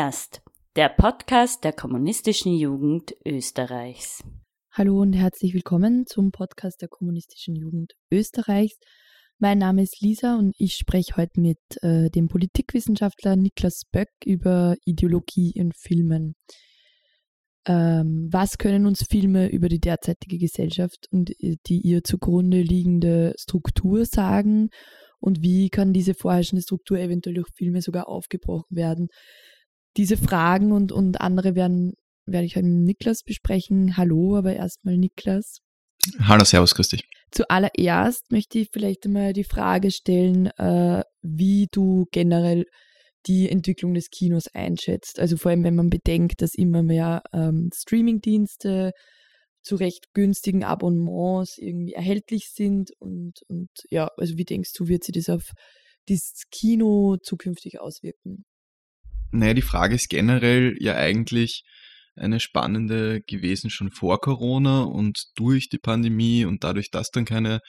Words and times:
Zuallererst 0.00 0.40
der 0.76 0.88
Podcast 0.88 1.62
der 1.62 1.74
kommunistischen 1.74 2.54
Jugend 2.54 3.14
Österreichs. 3.26 4.24
Hallo 4.72 4.98
und 4.98 5.12
herzlich 5.12 5.52
willkommen 5.52 6.06
zum 6.06 6.30
Podcast 6.30 6.80
der 6.80 6.88
kommunistischen 6.88 7.54
Jugend 7.54 7.92
Österreichs. 8.10 8.78
Mein 9.38 9.58
Name 9.58 9.82
ist 9.82 10.00
Lisa 10.00 10.38
und 10.38 10.54
ich 10.56 10.76
spreche 10.76 11.16
heute 11.18 11.38
mit 11.38 11.58
äh, 11.82 12.08
dem 12.08 12.28
Politikwissenschaftler 12.28 13.36
Niklas 13.36 13.82
Böck 13.92 14.08
über 14.24 14.74
Ideologie 14.86 15.52
in 15.54 15.70
Filmen. 15.72 16.34
Ähm, 17.66 18.30
was 18.32 18.56
können 18.56 18.86
uns 18.86 19.04
Filme 19.04 19.50
über 19.50 19.68
die 19.68 19.80
derzeitige 19.80 20.38
Gesellschaft 20.38 21.08
und 21.10 21.28
äh, 21.42 21.56
die 21.66 21.82
ihr 21.82 22.02
zugrunde 22.04 22.62
liegende 22.62 23.34
Struktur 23.38 24.06
sagen? 24.06 24.70
Und 25.18 25.42
wie 25.42 25.68
kann 25.68 25.92
diese 25.92 26.14
vorherrschende 26.14 26.62
Struktur 26.62 26.98
eventuell 26.98 27.34
durch 27.34 27.50
Filme 27.54 27.82
sogar 27.82 28.08
aufgebrochen 28.08 28.74
werden? 28.74 29.08
Diese 29.96 30.16
Fragen 30.16 30.72
und, 30.72 30.92
und 30.92 31.20
andere 31.20 31.54
werden, 31.54 31.94
werde 32.26 32.46
ich 32.46 32.56
heute 32.56 32.66
mit 32.66 32.86
Niklas 32.86 33.22
besprechen. 33.22 33.96
Hallo, 33.96 34.36
aber 34.36 34.54
erstmal 34.54 34.96
Niklas. 34.96 35.58
Hallo, 36.20 36.44
Servus, 36.44 36.74
grüß 36.74 36.88
dich. 36.88 37.04
Zuallererst 37.30 38.30
möchte 38.30 38.58
ich 38.58 38.68
vielleicht 38.72 39.04
einmal 39.04 39.32
die 39.32 39.44
Frage 39.44 39.90
stellen, 39.90 40.46
äh, 40.58 41.02
wie 41.22 41.68
du 41.70 42.06
generell 42.10 42.64
die 43.26 43.50
Entwicklung 43.50 43.94
des 43.94 44.08
Kinos 44.10 44.46
einschätzt. 44.54 45.20
Also 45.20 45.36
vor 45.36 45.50
allem, 45.50 45.64
wenn 45.64 45.74
man 45.74 45.90
bedenkt, 45.90 46.40
dass 46.40 46.54
immer 46.54 46.82
mehr 46.82 47.22
ähm, 47.32 47.70
Streamingdienste 47.74 48.92
zu 49.62 49.76
recht 49.76 50.14
günstigen 50.14 50.64
Abonnements 50.64 51.58
irgendwie 51.58 51.92
erhältlich 51.92 52.50
sind 52.50 52.92
und, 52.98 53.42
und 53.48 53.68
ja, 53.90 54.08
also 54.16 54.36
wie 54.38 54.44
denkst 54.44 54.72
du, 54.72 54.88
wird 54.88 55.04
sich 55.04 55.14
das 55.14 55.28
auf 55.28 55.52
das 56.08 56.44
Kino 56.50 57.18
zukünftig 57.22 57.78
auswirken? 57.78 58.46
Naja, 59.32 59.54
die 59.54 59.62
Frage 59.62 59.94
ist 59.94 60.08
generell 60.08 60.76
ja 60.80 60.96
eigentlich 60.96 61.62
eine 62.16 62.40
spannende 62.40 63.22
gewesen 63.22 63.70
schon 63.70 63.90
vor 63.90 64.20
Corona 64.20 64.82
und 64.82 65.24
durch 65.36 65.68
die 65.68 65.78
Pandemie 65.78 66.44
und 66.44 66.64
dadurch, 66.64 66.90
dass 66.90 67.10
dann 67.10 67.24
keine 67.24 67.60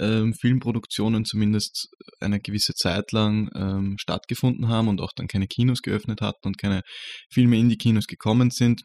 ähm, 0.00 0.34
Filmproduktionen 0.34 1.24
zumindest 1.24 1.88
eine 2.20 2.40
gewisse 2.40 2.74
Zeit 2.74 3.12
lang 3.12 3.50
ähm, 3.54 3.96
stattgefunden 3.98 4.68
haben 4.68 4.88
und 4.88 5.00
auch 5.00 5.12
dann 5.14 5.26
keine 5.26 5.46
Kinos 5.46 5.82
geöffnet 5.82 6.20
hatten 6.20 6.46
und 6.46 6.58
keine 6.58 6.82
Filme 7.30 7.58
in 7.58 7.68
die 7.68 7.76
Kinos 7.76 8.06
gekommen 8.06 8.50
sind, 8.50 8.82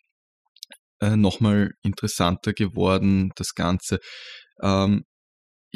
äh, 0.99 1.15
nochmal 1.15 1.71
interessanter 1.83 2.53
geworden, 2.53 3.31
das 3.35 3.53
Ganze. 3.53 3.99
Ähm, 4.61 5.03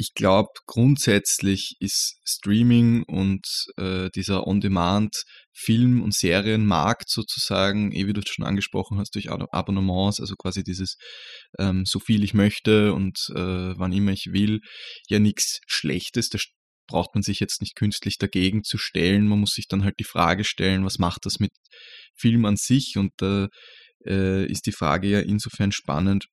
ich 0.02 0.14
glaube, 0.14 0.48
grundsätzlich 0.66 1.76
ist 1.78 2.16
Streaming 2.24 3.04
und 3.04 3.46
äh, 3.76 4.10
dieser 4.10 4.48
On-Demand-Film- 4.48 6.02
und 6.02 6.12
Serienmarkt 6.12 7.08
sozusagen, 7.08 7.92
eh 7.92 8.08
wie 8.08 8.12
du 8.12 8.20
schon 8.26 8.44
angesprochen 8.44 8.98
hast, 8.98 9.14
durch 9.14 9.30
Abonnements, 9.30 10.18
also 10.18 10.34
quasi 10.34 10.64
dieses 10.64 10.96
ähm, 11.60 11.84
so 11.86 12.00
viel 12.00 12.24
ich 12.24 12.34
möchte 12.34 12.94
und 12.94 13.16
äh, 13.30 13.78
wann 13.78 13.92
immer 13.92 14.10
ich 14.10 14.30
will, 14.32 14.58
ja 15.08 15.20
nichts 15.20 15.60
Schlechtes. 15.68 16.30
Da 16.30 16.40
braucht 16.88 17.14
man 17.14 17.22
sich 17.22 17.38
jetzt 17.38 17.60
nicht 17.60 17.76
künstlich 17.76 18.18
dagegen 18.18 18.64
zu 18.64 18.78
stellen. 18.78 19.28
Man 19.28 19.38
muss 19.38 19.52
sich 19.52 19.68
dann 19.68 19.84
halt 19.84 19.94
die 20.00 20.04
Frage 20.04 20.42
stellen, 20.42 20.84
was 20.84 20.98
macht 20.98 21.26
das 21.26 21.38
mit 21.38 21.52
Film 22.16 22.44
an 22.44 22.56
sich? 22.56 22.96
Und 22.96 23.12
da 23.18 23.46
äh, 24.04 24.46
ist 24.50 24.66
die 24.66 24.72
Frage 24.72 25.06
ja 25.06 25.20
insofern 25.20 25.70
spannend, 25.70 26.26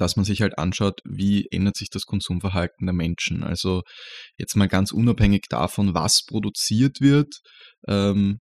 dass 0.00 0.16
man 0.16 0.24
sich 0.24 0.40
halt 0.40 0.58
anschaut, 0.58 1.00
wie 1.04 1.46
ändert 1.50 1.76
sich 1.76 1.90
das 1.90 2.06
Konsumverhalten 2.06 2.86
der 2.86 2.94
Menschen. 2.94 3.42
Also 3.42 3.82
jetzt 4.38 4.56
mal 4.56 4.68
ganz 4.68 4.92
unabhängig 4.92 5.42
davon, 5.50 5.94
was 5.94 6.24
produziert 6.26 7.00
wird, 7.00 7.34
ähm, 7.86 8.38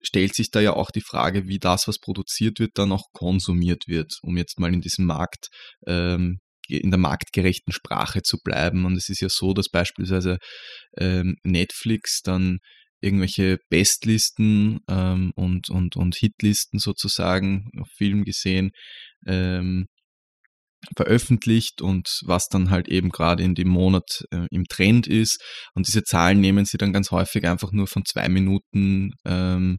stellt 0.00 0.34
sich 0.34 0.50
da 0.50 0.60
ja 0.60 0.72
auch 0.74 0.90
die 0.90 1.02
Frage, 1.02 1.46
wie 1.46 1.58
das, 1.58 1.88
was 1.88 1.98
produziert 1.98 2.58
wird, 2.58 2.72
dann 2.74 2.92
auch 2.92 3.04
konsumiert 3.12 3.84
wird, 3.86 4.14
um 4.22 4.36
jetzt 4.36 4.58
mal 4.58 4.72
in 4.72 4.80
diesem 4.80 5.04
Markt, 5.04 5.48
ähm, 5.86 6.38
in 6.68 6.90
der 6.90 6.98
marktgerechten 6.98 7.72
Sprache 7.72 8.22
zu 8.22 8.38
bleiben. 8.42 8.84
Und 8.84 8.96
es 8.96 9.08
ist 9.08 9.20
ja 9.20 9.28
so, 9.28 9.52
dass 9.52 9.68
beispielsweise 9.68 10.38
ähm, 10.96 11.36
Netflix 11.42 12.20
dann 12.22 12.58
irgendwelche 13.00 13.58
Bestlisten 13.70 14.80
ähm, 14.88 15.32
und, 15.34 15.68
und, 15.70 15.96
und 15.96 16.16
Hitlisten 16.16 16.78
sozusagen 16.78 17.70
auf 17.78 17.88
Film 17.96 18.24
gesehen 18.24 18.70
ähm, 19.26 19.86
veröffentlicht 20.96 21.82
und 21.82 22.20
was 22.24 22.48
dann 22.48 22.70
halt 22.70 22.88
eben 22.88 23.10
gerade 23.10 23.42
in 23.42 23.54
dem 23.54 23.68
Monat 23.68 24.24
äh, 24.30 24.46
im 24.50 24.64
Trend 24.66 25.06
ist. 25.06 25.42
Und 25.74 25.86
diese 25.88 26.04
Zahlen 26.04 26.40
nehmen 26.40 26.64
sie 26.64 26.78
dann 26.78 26.92
ganz 26.92 27.10
häufig 27.10 27.46
einfach 27.46 27.72
nur 27.72 27.86
von 27.86 28.04
zwei 28.04 28.28
Minuten 28.28 29.10
ähm, 29.24 29.78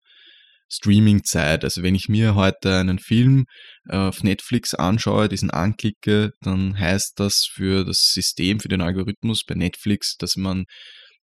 Streaming-Zeit. 0.72 1.64
Also 1.64 1.82
wenn 1.84 1.96
ich 1.96 2.10
mir 2.10 2.36
heute 2.36 2.76
einen 2.78 3.00
Film 3.00 3.46
äh, 3.90 3.96
auf 3.96 4.24
Netflix 4.24 4.74
anschaue, 4.74 5.30
diesen 5.30 5.50
anklicke, 5.50 6.32
dann 6.42 6.78
heißt 6.78 7.14
das 7.16 7.48
für 7.52 7.86
das 7.86 8.12
System, 8.14 8.60
für 8.60 8.70
den 8.70 8.82
Algorithmus 8.82 9.44
bei 9.48 9.56
Netflix, 9.56 10.16
dass 10.18 10.36
man 10.36 10.66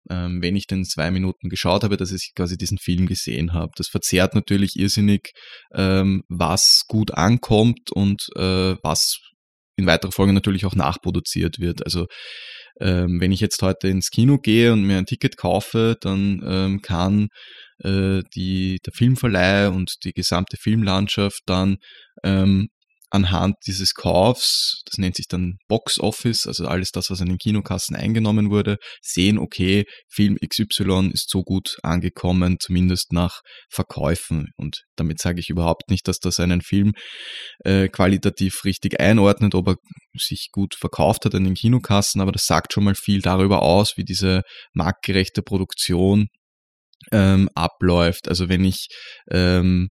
ähm, 0.08 0.40
wenn 0.40 0.56
ich 0.56 0.66
den 0.66 0.84
zwei 0.84 1.10
Minuten 1.10 1.48
geschaut 1.50 1.84
habe, 1.84 1.96
dass 1.96 2.12
ich 2.12 2.32
quasi 2.34 2.56
diesen 2.56 2.78
Film 2.78 3.06
gesehen 3.06 3.52
habe. 3.52 3.72
Das 3.76 3.88
verzerrt 3.88 4.34
natürlich 4.34 4.76
irrsinnig, 4.76 5.32
ähm, 5.74 6.22
was 6.28 6.84
gut 6.88 7.12
ankommt 7.12 7.92
und 7.92 8.28
äh, 8.36 8.76
was 8.82 9.18
in 9.80 9.86
weiterer 9.86 10.12
Folge 10.12 10.32
natürlich 10.32 10.66
auch 10.66 10.74
nachproduziert 10.74 11.58
wird. 11.58 11.84
Also 11.84 12.06
ähm, 12.80 13.20
wenn 13.20 13.32
ich 13.32 13.40
jetzt 13.40 13.62
heute 13.62 13.88
ins 13.88 14.10
Kino 14.10 14.38
gehe 14.38 14.72
und 14.72 14.84
mir 14.84 14.98
ein 14.98 15.06
Ticket 15.06 15.36
kaufe, 15.36 15.96
dann 16.00 16.42
ähm, 16.46 16.82
kann 16.82 17.28
äh, 17.82 18.22
die, 18.34 18.78
der 18.84 18.92
Filmverleih 18.92 19.68
und 19.68 20.04
die 20.04 20.12
gesamte 20.12 20.56
Filmlandschaft 20.56 21.42
dann 21.46 21.76
ähm, 22.22 22.68
anhand 23.10 23.56
dieses 23.66 23.94
Kaufs, 23.94 24.82
das 24.86 24.98
nennt 24.98 25.16
sich 25.16 25.26
dann 25.28 25.58
Box 25.68 25.98
Office, 25.98 26.46
also 26.46 26.66
alles 26.66 26.92
das, 26.92 27.10
was 27.10 27.20
an 27.20 27.28
den 27.28 27.38
Kinokassen 27.38 27.96
eingenommen 27.96 28.50
wurde, 28.50 28.76
sehen, 29.02 29.38
okay, 29.38 29.84
Film 30.08 30.36
XY 30.36 31.10
ist 31.12 31.28
so 31.28 31.42
gut 31.42 31.76
angekommen, 31.82 32.56
zumindest 32.60 33.12
nach 33.12 33.40
Verkäufen. 33.68 34.48
Und 34.56 34.84
damit 34.96 35.20
sage 35.20 35.40
ich 35.40 35.50
überhaupt 35.50 35.90
nicht, 35.90 36.06
dass 36.06 36.18
das 36.18 36.38
einen 36.38 36.62
Film 36.62 36.92
äh, 37.64 37.88
qualitativ 37.88 38.64
richtig 38.64 39.00
einordnet, 39.00 39.54
ob 39.54 39.68
er 39.68 39.76
sich 40.16 40.48
gut 40.52 40.74
verkauft 40.74 41.24
hat 41.24 41.34
an 41.34 41.44
den 41.44 41.54
Kinokassen, 41.54 42.20
aber 42.20 42.32
das 42.32 42.46
sagt 42.46 42.72
schon 42.72 42.84
mal 42.84 42.94
viel 42.94 43.20
darüber 43.20 43.62
aus, 43.62 43.96
wie 43.96 44.04
diese 44.04 44.42
marktgerechte 44.72 45.42
Produktion 45.42 46.28
ähm, 47.12 47.48
abläuft. 47.54 48.28
Also 48.28 48.48
wenn 48.48 48.64
ich 48.64 48.88
ähm, 49.30 49.88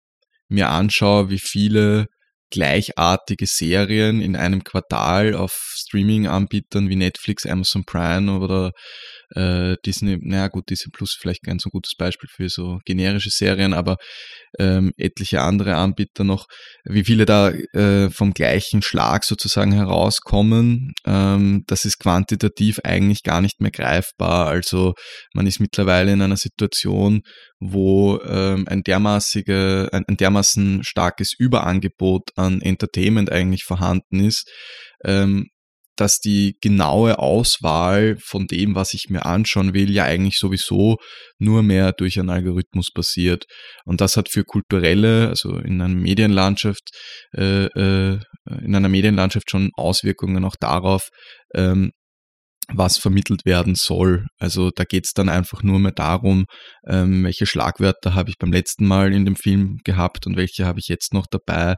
mir 0.48 0.70
anschaue, 0.70 1.30
wie 1.30 1.38
viele 1.38 2.06
gleichartige 2.50 3.46
Serien 3.46 4.20
in 4.20 4.36
einem 4.36 4.64
Quartal 4.64 5.34
auf 5.34 5.52
Streaming-Anbietern 5.74 6.88
wie 6.88 6.96
Netflix, 6.96 7.46
Amazon 7.46 7.84
Prime 7.84 8.38
oder 8.38 8.72
äh, 9.34 9.76
Disney, 9.84 10.18
naja 10.20 10.48
gut, 10.48 10.70
Disney 10.70 10.90
Plus 10.92 11.16
vielleicht 11.18 11.42
ganz 11.42 11.62
so 11.62 11.70
gutes 11.70 11.94
Beispiel 11.96 12.28
für 12.32 12.48
so 12.48 12.78
generische 12.84 13.30
Serien, 13.30 13.72
aber 13.72 13.96
ähm, 14.58 14.92
etliche 14.96 15.40
andere 15.40 15.74
Anbieter 15.74 16.24
noch, 16.24 16.46
wie 16.84 17.04
viele 17.04 17.24
da 17.24 17.50
äh, 17.50 18.10
vom 18.10 18.32
gleichen 18.32 18.82
Schlag 18.82 19.24
sozusagen 19.24 19.72
herauskommen, 19.72 20.92
ähm, 21.06 21.64
das 21.66 21.84
ist 21.84 21.98
quantitativ 21.98 22.78
eigentlich 22.84 23.22
gar 23.22 23.40
nicht 23.40 23.60
mehr 23.60 23.72
greifbar. 23.72 24.46
Also 24.46 24.94
man 25.34 25.46
ist 25.46 25.60
mittlerweile 25.60 26.12
in 26.12 26.22
einer 26.22 26.36
Situation, 26.36 27.22
wo 27.66 28.20
ähm, 28.20 28.66
ein, 28.68 28.82
dermaßige, 28.82 29.88
ein, 29.92 30.04
ein 30.06 30.16
dermaßen 30.16 30.84
starkes 30.84 31.32
Überangebot 31.38 32.30
an 32.36 32.60
Entertainment 32.60 33.32
eigentlich 33.32 33.64
vorhanden 33.64 34.20
ist, 34.20 34.50
ähm, 35.04 35.48
dass 35.96 36.18
die 36.18 36.56
genaue 36.60 37.18
Auswahl 37.18 38.16
von 38.20 38.46
dem, 38.46 38.74
was 38.74 38.94
ich 38.94 39.08
mir 39.08 39.24
anschauen 39.26 39.74
will, 39.74 39.90
ja 39.90 40.04
eigentlich 40.04 40.38
sowieso 40.38 40.96
nur 41.38 41.62
mehr 41.62 41.92
durch 41.92 42.18
einen 42.18 42.30
Algorithmus 42.30 42.90
passiert. 42.92 43.44
Und 43.84 44.00
das 44.00 44.16
hat 44.16 44.28
für 44.28 44.44
kulturelle, 44.44 45.28
also 45.28 45.56
in 45.56 45.80
einer 45.80 45.94
Medienlandschaft, 45.94 46.90
äh, 47.36 47.66
äh, 47.66 48.18
in 48.62 48.74
einer 48.74 48.88
Medienlandschaft 48.88 49.50
schon 49.50 49.70
Auswirkungen 49.76 50.44
auch 50.44 50.56
darauf, 50.58 51.08
ähm, 51.54 51.92
was 52.72 52.96
vermittelt 52.96 53.44
werden 53.44 53.74
soll. 53.74 54.26
Also 54.38 54.70
da 54.74 54.84
geht 54.84 55.06
es 55.06 55.12
dann 55.12 55.28
einfach 55.28 55.62
nur 55.62 55.78
mehr 55.78 55.92
darum, 55.92 56.46
ähm, 56.88 57.24
welche 57.24 57.46
Schlagwörter 57.46 58.14
habe 58.14 58.30
ich 58.30 58.38
beim 58.38 58.52
letzten 58.52 58.86
Mal 58.86 59.12
in 59.12 59.24
dem 59.24 59.36
Film 59.36 59.78
gehabt 59.84 60.26
und 60.26 60.36
welche 60.36 60.64
habe 60.64 60.78
ich 60.80 60.88
jetzt 60.88 61.12
noch 61.12 61.26
dabei. 61.30 61.74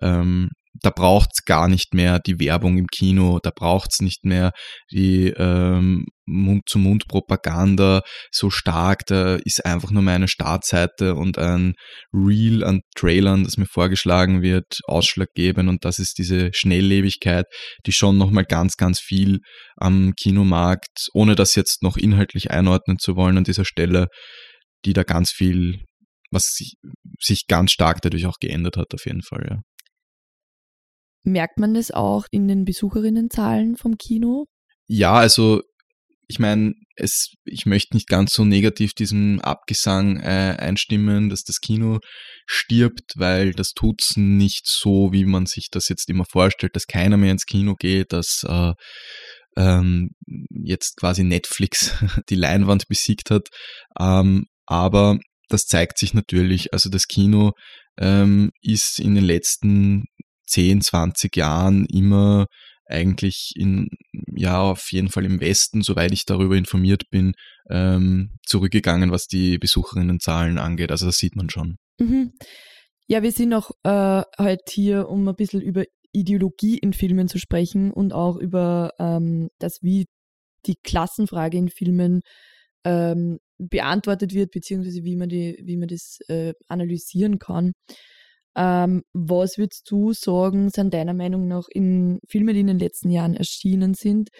Ähm, 0.00 0.50
da 0.74 0.90
braucht 0.90 1.30
es 1.34 1.44
gar 1.44 1.68
nicht 1.68 1.94
mehr 1.94 2.20
die 2.20 2.38
Werbung 2.38 2.78
im 2.78 2.86
Kino, 2.86 3.40
da 3.42 3.50
braucht 3.54 3.90
es 3.92 4.00
nicht 4.00 4.24
mehr 4.24 4.52
die 4.92 5.28
ähm, 5.36 6.06
Mund-zu-Mund-Propaganda 6.26 8.02
so 8.30 8.50
stark, 8.50 9.04
da 9.06 9.36
ist 9.44 9.64
einfach 9.66 9.90
nur 9.90 10.02
meine 10.02 10.28
Startseite 10.28 11.16
und 11.16 11.38
ein 11.38 11.74
Reel 12.12 12.62
an 12.62 12.82
Trailern, 12.96 13.42
das 13.42 13.56
mir 13.56 13.66
vorgeschlagen 13.66 14.42
wird, 14.42 14.78
ausschlaggebend 14.84 15.68
und 15.68 15.84
das 15.84 15.98
ist 15.98 16.18
diese 16.18 16.50
Schnelllebigkeit, 16.54 17.46
die 17.86 17.92
schon 17.92 18.16
nochmal 18.16 18.44
ganz, 18.44 18.76
ganz 18.76 19.00
viel 19.00 19.40
am 19.76 20.12
Kinomarkt, 20.14 21.08
ohne 21.14 21.34
das 21.34 21.56
jetzt 21.56 21.82
noch 21.82 21.96
inhaltlich 21.96 22.50
einordnen 22.50 22.98
zu 22.98 23.16
wollen 23.16 23.38
an 23.38 23.44
dieser 23.44 23.64
Stelle, 23.64 24.06
die 24.84 24.92
da 24.92 25.02
ganz 25.02 25.32
viel 25.32 25.80
was 26.30 26.52
sich, 26.54 26.74
sich 27.20 27.46
ganz 27.48 27.72
stark 27.72 28.00
dadurch 28.02 28.26
auch 28.26 28.38
geändert 28.40 28.76
hat, 28.76 28.94
auf 28.94 29.04
jeden 29.04 29.22
Fall, 29.22 29.46
ja. 29.50 29.58
Merkt 31.22 31.58
man 31.58 31.74
das 31.74 31.90
auch 31.90 32.26
in 32.30 32.48
den 32.48 32.64
Besucherinnenzahlen 32.64 33.76
vom 33.76 33.96
Kino? 33.96 34.46
Ja, 34.86 35.14
also 35.14 35.62
ich 36.30 36.38
meine, 36.38 36.74
es, 36.94 37.34
ich 37.44 37.66
möchte 37.66 37.96
nicht 37.96 38.08
ganz 38.08 38.32
so 38.32 38.44
negativ 38.44 38.92
diesem 38.92 39.40
Abgesang 39.40 40.18
äh, 40.20 40.56
einstimmen, 40.58 41.28
dass 41.28 41.42
das 41.42 41.58
Kino 41.60 41.98
stirbt, 42.46 43.14
weil 43.16 43.52
das 43.52 43.72
tut's 43.72 44.16
nicht 44.16 44.66
so, 44.66 45.12
wie 45.12 45.24
man 45.24 45.46
sich 45.46 45.68
das 45.70 45.88
jetzt 45.88 46.08
immer 46.08 46.24
vorstellt, 46.24 46.76
dass 46.76 46.86
keiner 46.86 47.16
mehr 47.16 47.32
ins 47.32 47.46
Kino 47.46 47.74
geht, 47.74 48.12
dass 48.12 48.44
äh, 48.46 48.72
ähm, 49.56 50.10
jetzt 50.50 50.96
quasi 50.96 51.24
Netflix 51.24 51.96
die 52.30 52.36
Leinwand 52.36 52.86
besiegt 52.88 53.30
hat. 53.30 53.48
Ähm, 53.98 54.44
aber 54.66 55.18
das 55.48 55.64
zeigt 55.64 55.98
sich 55.98 56.14
natürlich. 56.14 56.72
Also 56.72 56.90
das 56.90 57.06
Kino 57.06 57.52
ähm, 57.98 58.50
ist 58.62 59.00
in 59.00 59.16
den 59.16 59.24
letzten 59.24 60.04
10, 60.50 60.82
20 60.82 61.36
Jahren 61.36 61.86
immer 61.86 62.46
eigentlich 62.86 63.52
in, 63.54 63.88
ja, 64.34 64.60
auf 64.60 64.90
jeden 64.90 65.08
Fall 65.08 65.24
im 65.24 65.40
Westen, 65.40 65.82
soweit 65.82 66.12
ich 66.12 66.24
darüber 66.26 66.56
informiert 66.56 67.04
bin, 67.10 67.34
ähm, 67.70 68.32
zurückgegangen, 68.44 69.12
was 69.12 69.26
die 69.26 69.58
Besucherinnenzahlen 69.58 70.58
angeht. 70.58 70.90
Also 70.90 71.06
das 71.06 71.18
sieht 71.18 71.36
man 71.36 71.50
schon. 71.50 71.76
Mhm. 72.00 72.32
Ja, 73.06 73.22
wir 73.22 73.32
sind 73.32 73.54
auch 73.54 73.70
äh, 73.84 74.22
halt 74.38 74.68
hier, 74.68 75.08
um 75.08 75.26
ein 75.28 75.36
bisschen 75.36 75.60
über 75.60 75.84
Ideologie 76.12 76.78
in 76.78 76.92
Filmen 76.92 77.28
zu 77.28 77.38
sprechen 77.38 77.92
und 77.92 78.12
auch 78.12 78.36
über 78.36 78.90
ähm, 78.98 79.48
das, 79.58 79.78
wie 79.82 80.06
die 80.66 80.76
Klassenfrage 80.82 81.56
in 81.56 81.68
Filmen 81.68 82.22
ähm, 82.84 83.38
beantwortet 83.58 84.34
wird, 84.34 84.50
beziehungsweise 84.50 85.04
wie 85.04 85.16
man, 85.16 85.28
die, 85.28 85.60
wie 85.64 85.76
man 85.76 85.88
das 85.88 86.18
äh, 86.28 86.54
analysieren 86.68 87.38
kann. 87.38 87.72
Ähm, 88.56 89.02
was 89.12 89.58
würdest 89.58 89.90
du 89.90 90.12
sagen, 90.12 90.70
sind 90.70 90.92
deiner 90.92 91.14
Meinung 91.14 91.46
nach 91.46 91.66
in 91.70 92.18
Filmen, 92.28 92.54
die 92.54 92.60
in 92.60 92.66
den 92.66 92.78
letzten 92.78 93.10
Jahren 93.10 93.34
erschienen 93.34 93.94
sind, 93.94 94.30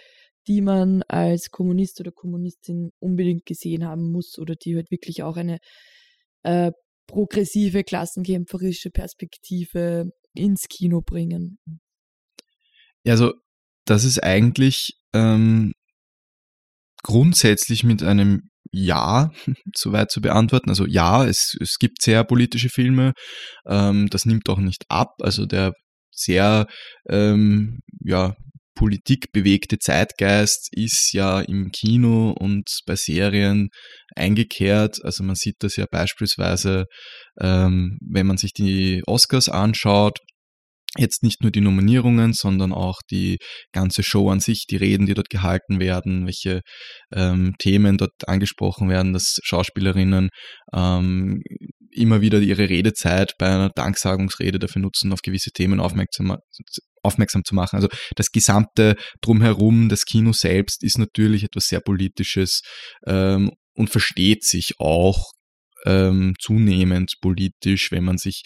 die 0.47 0.61
man 0.61 1.03
als 1.03 1.49
Kommunist 1.49 1.99
oder 1.99 2.11
Kommunistin 2.11 2.91
unbedingt 2.99 3.45
gesehen 3.45 3.85
haben 3.85 4.11
muss 4.11 4.37
oder 4.37 4.55
die 4.55 4.75
halt 4.75 4.91
wirklich 4.91 5.23
auch 5.23 5.37
eine 5.37 5.59
äh, 6.43 6.71
progressive, 7.07 7.83
klassenkämpferische 7.83 8.89
Perspektive 8.89 10.11
ins 10.33 10.67
Kino 10.67 11.01
bringen? 11.01 11.59
Also, 13.05 13.33
das 13.85 14.03
ist 14.03 14.23
eigentlich 14.23 14.93
ähm, 15.13 15.73
grundsätzlich 17.03 17.83
mit 17.83 18.03
einem 18.03 18.50
Ja 18.71 19.31
soweit 19.75 20.11
zu 20.11 20.21
beantworten. 20.21 20.69
Also 20.69 20.85
ja, 20.85 21.25
es, 21.25 21.55
es 21.59 21.77
gibt 21.79 22.01
sehr 22.01 22.23
politische 22.23 22.69
Filme. 22.69 23.13
Ähm, 23.67 24.09
das 24.09 24.25
nimmt 24.25 24.49
auch 24.49 24.59
nicht 24.59 24.85
ab. 24.89 25.13
Also 25.21 25.45
der 25.45 25.73
sehr 26.11 26.67
ähm, 27.09 27.79
ja, 28.03 28.35
politikbewegte 28.75 29.77
Zeitgeist 29.79 30.69
ist 30.71 31.13
ja 31.13 31.41
im 31.41 31.69
Kino 31.71 32.31
und 32.31 32.67
bei 32.85 32.95
Serien 32.95 33.69
eingekehrt. 34.15 34.97
Also 35.03 35.23
man 35.23 35.35
sieht 35.35 35.57
das 35.59 35.75
ja 35.75 35.85
beispielsweise, 35.89 36.85
ähm, 37.39 37.97
wenn 38.01 38.27
man 38.27 38.37
sich 38.37 38.53
die 38.53 39.03
Oscars 39.05 39.49
anschaut, 39.49 40.19
jetzt 40.97 41.23
nicht 41.23 41.41
nur 41.41 41.51
die 41.51 41.61
Nominierungen, 41.61 42.33
sondern 42.33 42.73
auch 42.73 42.99
die 43.09 43.37
ganze 43.71 44.03
Show 44.03 44.29
an 44.29 44.41
sich, 44.41 44.65
die 44.69 44.75
Reden, 44.75 45.05
die 45.05 45.13
dort 45.13 45.29
gehalten 45.29 45.79
werden, 45.79 46.25
welche 46.25 46.61
ähm, 47.13 47.55
Themen 47.59 47.97
dort 47.97 48.27
angesprochen 48.27 48.89
werden, 48.89 49.13
dass 49.13 49.39
Schauspielerinnen 49.43 50.29
ähm, 50.73 51.41
immer 51.93 52.21
wieder 52.21 52.39
ihre 52.39 52.69
Redezeit 52.69 53.33
bei 53.37 53.47
einer 53.47 53.69
Danksagungsrede 53.69 54.59
dafür 54.59 54.81
nutzen, 54.81 55.13
auf 55.13 55.21
gewisse 55.21 55.51
Themen 55.51 55.79
aufmerksam, 55.79 56.37
aufmerksam 57.03 57.43
zu 57.45 57.55
machen. 57.55 57.77
Also 57.77 57.87
das 58.15 58.31
gesamte 58.31 58.95
Drumherum, 59.21 59.87
das 59.87 60.03
Kino 60.03 60.33
selbst 60.33 60.83
ist 60.83 60.97
natürlich 60.97 61.43
etwas 61.43 61.65
sehr 61.65 61.81
Politisches 61.81 62.61
ähm, 63.07 63.51
und 63.75 63.89
versteht 63.89 64.43
sich 64.43 64.73
auch 64.79 65.31
ähm, 65.85 66.33
zunehmend 66.39 67.13
politisch, 67.21 67.91
wenn 67.91 68.03
man 68.03 68.17
sich 68.17 68.43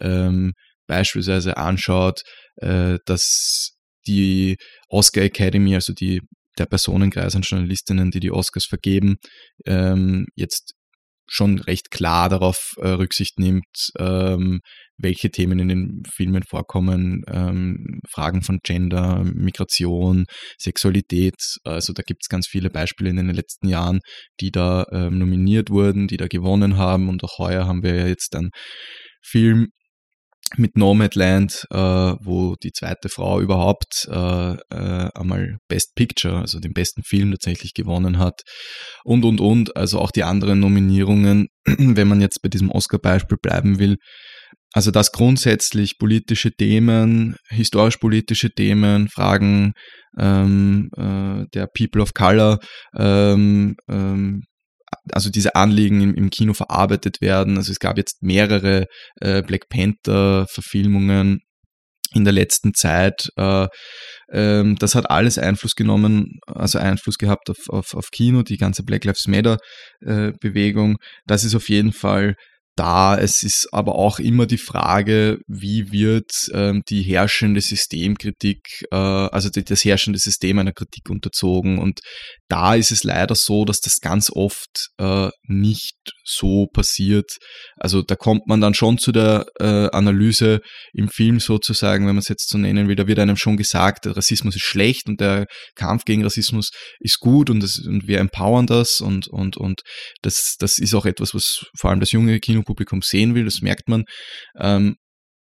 ähm, 0.00 0.52
beispielsweise 0.88 1.56
anschaut, 1.56 2.22
äh, 2.56 2.98
dass 3.04 3.76
die 4.08 4.56
Oscar 4.88 5.22
Academy, 5.22 5.74
also 5.76 5.92
die 5.92 6.20
der 6.58 6.66
Personenkreis 6.66 7.36
an 7.36 7.42
Journalistinnen, 7.42 8.10
die 8.10 8.18
die 8.18 8.32
Oscars 8.32 8.64
vergeben, 8.64 9.18
ähm, 9.64 10.26
jetzt 10.34 10.72
schon 11.30 11.58
recht 11.58 11.90
klar 11.90 12.30
darauf 12.30 12.74
äh, 12.78 12.88
Rücksicht 12.88 13.38
nimmt, 13.38 13.90
ähm, 13.98 14.60
welche 14.96 15.30
Themen 15.30 15.58
in 15.58 15.68
den 15.68 16.02
Filmen 16.10 16.42
vorkommen, 16.42 17.22
ähm, 17.28 18.00
Fragen 18.10 18.42
von 18.42 18.60
Gender, 18.64 19.22
Migration, 19.24 20.24
Sexualität. 20.58 21.36
Also 21.64 21.92
da 21.92 22.02
gibt 22.02 22.22
es 22.24 22.28
ganz 22.28 22.48
viele 22.48 22.70
Beispiele 22.70 23.10
in 23.10 23.16
den 23.16 23.30
letzten 23.30 23.68
Jahren, 23.68 24.00
die 24.40 24.50
da 24.50 24.86
nominiert 25.10 25.70
wurden, 25.70 26.08
die 26.08 26.16
da 26.16 26.26
gewonnen 26.26 26.78
haben. 26.78 27.08
Und 27.10 27.22
auch 27.22 27.38
heuer 27.38 27.66
haben 27.66 27.82
wir 27.82 28.08
jetzt 28.08 28.34
einen 28.34 28.50
Film 29.22 29.68
mit 30.56 30.76
Nomadland, 30.76 31.66
äh, 31.70 31.76
wo 31.76 32.54
die 32.62 32.72
zweite 32.72 33.08
Frau 33.08 33.40
überhaupt 33.40 34.06
äh, 34.10 34.52
äh, 34.52 35.10
einmal 35.14 35.58
Best 35.68 35.94
Picture, 35.94 36.38
also 36.38 36.60
den 36.60 36.72
besten 36.72 37.02
Film 37.02 37.30
tatsächlich 37.32 37.74
gewonnen 37.74 38.18
hat 38.18 38.42
und 39.04 39.24
und 39.24 39.40
und, 39.40 39.76
also 39.76 39.98
auch 39.98 40.10
die 40.10 40.24
anderen 40.24 40.60
Nominierungen, 40.60 41.48
wenn 41.64 42.08
man 42.08 42.20
jetzt 42.20 42.40
bei 42.42 42.48
diesem 42.48 42.70
Oscar-Beispiel 42.70 43.38
bleiben 43.40 43.78
will. 43.78 43.96
Also 44.72 44.90
dass 44.90 45.12
grundsätzlich 45.12 45.98
politische 45.98 46.52
Themen, 46.52 47.36
historisch-politische 47.48 48.50
Themen, 48.50 49.08
Fragen 49.08 49.72
ähm, 50.18 50.90
äh, 50.96 51.46
der 51.54 51.68
People 51.74 52.02
of 52.02 52.12
Color 52.12 52.58
ähm, 52.96 53.76
ähm, 53.88 54.42
also 55.12 55.30
diese 55.30 55.54
Anliegen 55.54 56.00
im, 56.00 56.14
im, 56.14 56.30
Kino 56.30 56.54
verarbeitet 56.54 57.20
werden. 57.20 57.56
Also 57.56 57.72
es 57.72 57.78
gab 57.78 57.96
jetzt 57.96 58.22
mehrere 58.22 58.86
äh, 59.20 59.42
Black 59.42 59.68
Panther-Verfilmungen 59.68 61.40
in 62.14 62.24
der 62.24 62.32
letzten 62.32 62.74
Zeit. 62.74 63.28
Äh, 63.36 63.66
ähm, 64.32 64.76
das 64.76 64.94
hat 64.94 65.10
alles 65.10 65.38
Einfluss 65.38 65.74
genommen, 65.74 66.38
also 66.46 66.78
Einfluss 66.78 67.18
gehabt 67.18 67.50
auf, 67.50 67.68
auf, 67.68 67.94
auf 67.94 68.10
Kino, 68.10 68.42
die 68.42 68.56
ganze 68.56 68.82
Black 68.82 69.04
Lives 69.04 69.26
Matter-Bewegung. 69.26 70.92
Äh, 70.92 71.04
das 71.26 71.44
ist 71.44 71.54
auf 71.54 71.68
jeden 71.68 71.92
Fall 71.92 72.34
da. 72.78 73.18
Es 73.18 73.42
ist 73.42 73.68
aber 73.72 73.96
auch 73.96 74.18
immer 74.18 74.46
die 74.46 74.58
Frage, 74.58 75.38
wie 75.46 75.90
wird 75.90 76.30
ähm, 76.52 76.82
die 76.88 77.02
herrschende 77.02 77.60
Systemkritik, 77.60 78.84
äh, 78.90 78.96
also 78.96 79.50
die, 79.50 79.64
das 79.64 79.84
herrschende 79.84 80.18
System 80.18 80.58
einer 80.58 80.72
Kritik 80.72 81.10
unterzogen. 81.10 81.78
Und 81.78 82.00
da 82.48 82.74
ist 82.74 82.90
es 82.90 83.04
leider 83.04 83.34
so, 83.34 83.64
dass 83.64 83.80
das 83.80 84.00
ganz 84.00 84.30
oft 84.30 84.90
äh, 84.98 85.28
nicht 85.46 85.96
so 86.24 86.66
passiert. 86.72 87.38
Also 87.76 88.02
da 88.02 88.14
kommt 88.14 88.46
man 88.46 88.60
dann 88.60 88.74
schon 88.74 88.98
zu 88.98 89.12
der 89.12 89.46
äh, 89.60 89.88
Analyse 89.90 90.60
im 90.92 91.08
Film 91.08 91.40
sozusagen, 91.40 92.06
wenn 92.06 92.14
man 92.14 92.22
es 92.22 92.28
jetzt 92.28 92.48
so 92.48 92.58
nennen 92.58 92.88
will, 92.88 92.96
da 92.96 93.06
wird 93.06 93.18
einem 93.18 93.36
schon 93.36 93.56
gesagt, 93.56 94.06
Rassismus 94.06 94.56
ist 94.56 94.64
schlecht 94.64 95.08
und 95.08 95.20
der 95.20 95.46
Kampf 95.74 96.04
gegen 96.04 96.22
Rassismus 96.22 96.70
ist 97.00 97.18
gut 97.20 97.50
und, 97.50 97.62
das, 97.62 97.78
und 97.78 98.06
wir 98.06 98.20
empowern 98.20 98.66
das 98.66 99.00
und, 99.00 99.28
und, 99.28 99.56
und 99.56 99.82
das, 100.22 100.56
das 100.58 100.78
ist 100.78 100.94
auch 100.94 101.06
etwas, 101.06 101.34
was 101.34 101.66
vor 101.76 101.90
allem 101.90 102.00
das 102.00 102.12
junge 102.12 102.38
Kinopublikum 102.68 103.02
sehen 103.02 103.34
will, 103.34 103.44
das 103.44 103.60
merkt 103.62 103.88
man. 103.88 104.04
Ähm, 104.58 104.96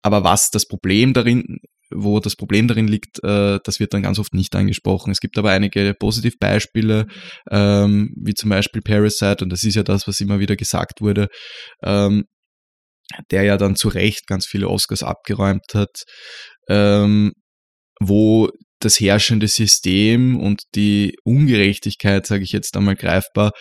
aber 0.04 0.24
was 0.24 0.50
das 0.50 0.66
Problem 0.68 1.14
darin 1.14 1.58
wo 1.90 2.20
das 2.20 2.36
Problem 2.36 2.68
darin 2.68 2.88
liegt, 2.88 3.24
äh, 3.24 3.60
das 3.64 3.80
wird 3.80 3.94
dann 3.94 4.02
ganz 4.02 4.20
oft 4.20 4.34
nicht 4.34 4.54
angesprochen. 4.56 5.12
Es 5.12 5.20
gibt 5.20 5.38
aber 5.38 5.52
einige 5.52 5.94
Positivbeispiele, 5.98 7.08
ähm, 7.50 8.14
wie 8.22 8.34
zum 8.34 8.50
Beispiel 8.50 8.82
Parasite, 8.82 9.44
und 9.44 9.52
das 9.52 9.64
ist 9.64 9.76
ja 9.76 9.84
das, 9.84 10.06
was 10.06 10.20
immer 10.20 10.40
wieder 10.40 10.58
gesagt 10.58 11.00
wurde, 11.00 11.30
ähm, 11.82 12.26
der 13.32 13.44
ja 13.44 13.56
dann 13.56 13.78
zu 13.78 13.88
Recht 13.88 14.28
ganz 14.28 14.46
viele 14.46 14.68
Oscars 14.68 15.02
abgeräumt 15.02 15.74
hat, 15.74 16.04
ähm, 16.68 17.32
wo 18.02 18.50
das 18.80 19.00
herrschende 19.00 19.48
System 19.48 20.38
und 20.38 20.64
die 20.76 21.16
Ungerechtigkeit, 21.24 22.26
sage 22.26 22.44
ich 22.44 22.52
jetzt 22.52 22.76
einmal 22.76 22.98
greifbar, 22.98 23.52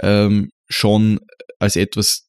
ähm, 0.00 0.48
schon 0.70 1.20
als 1.58 1.76
etwas 1.76 2.24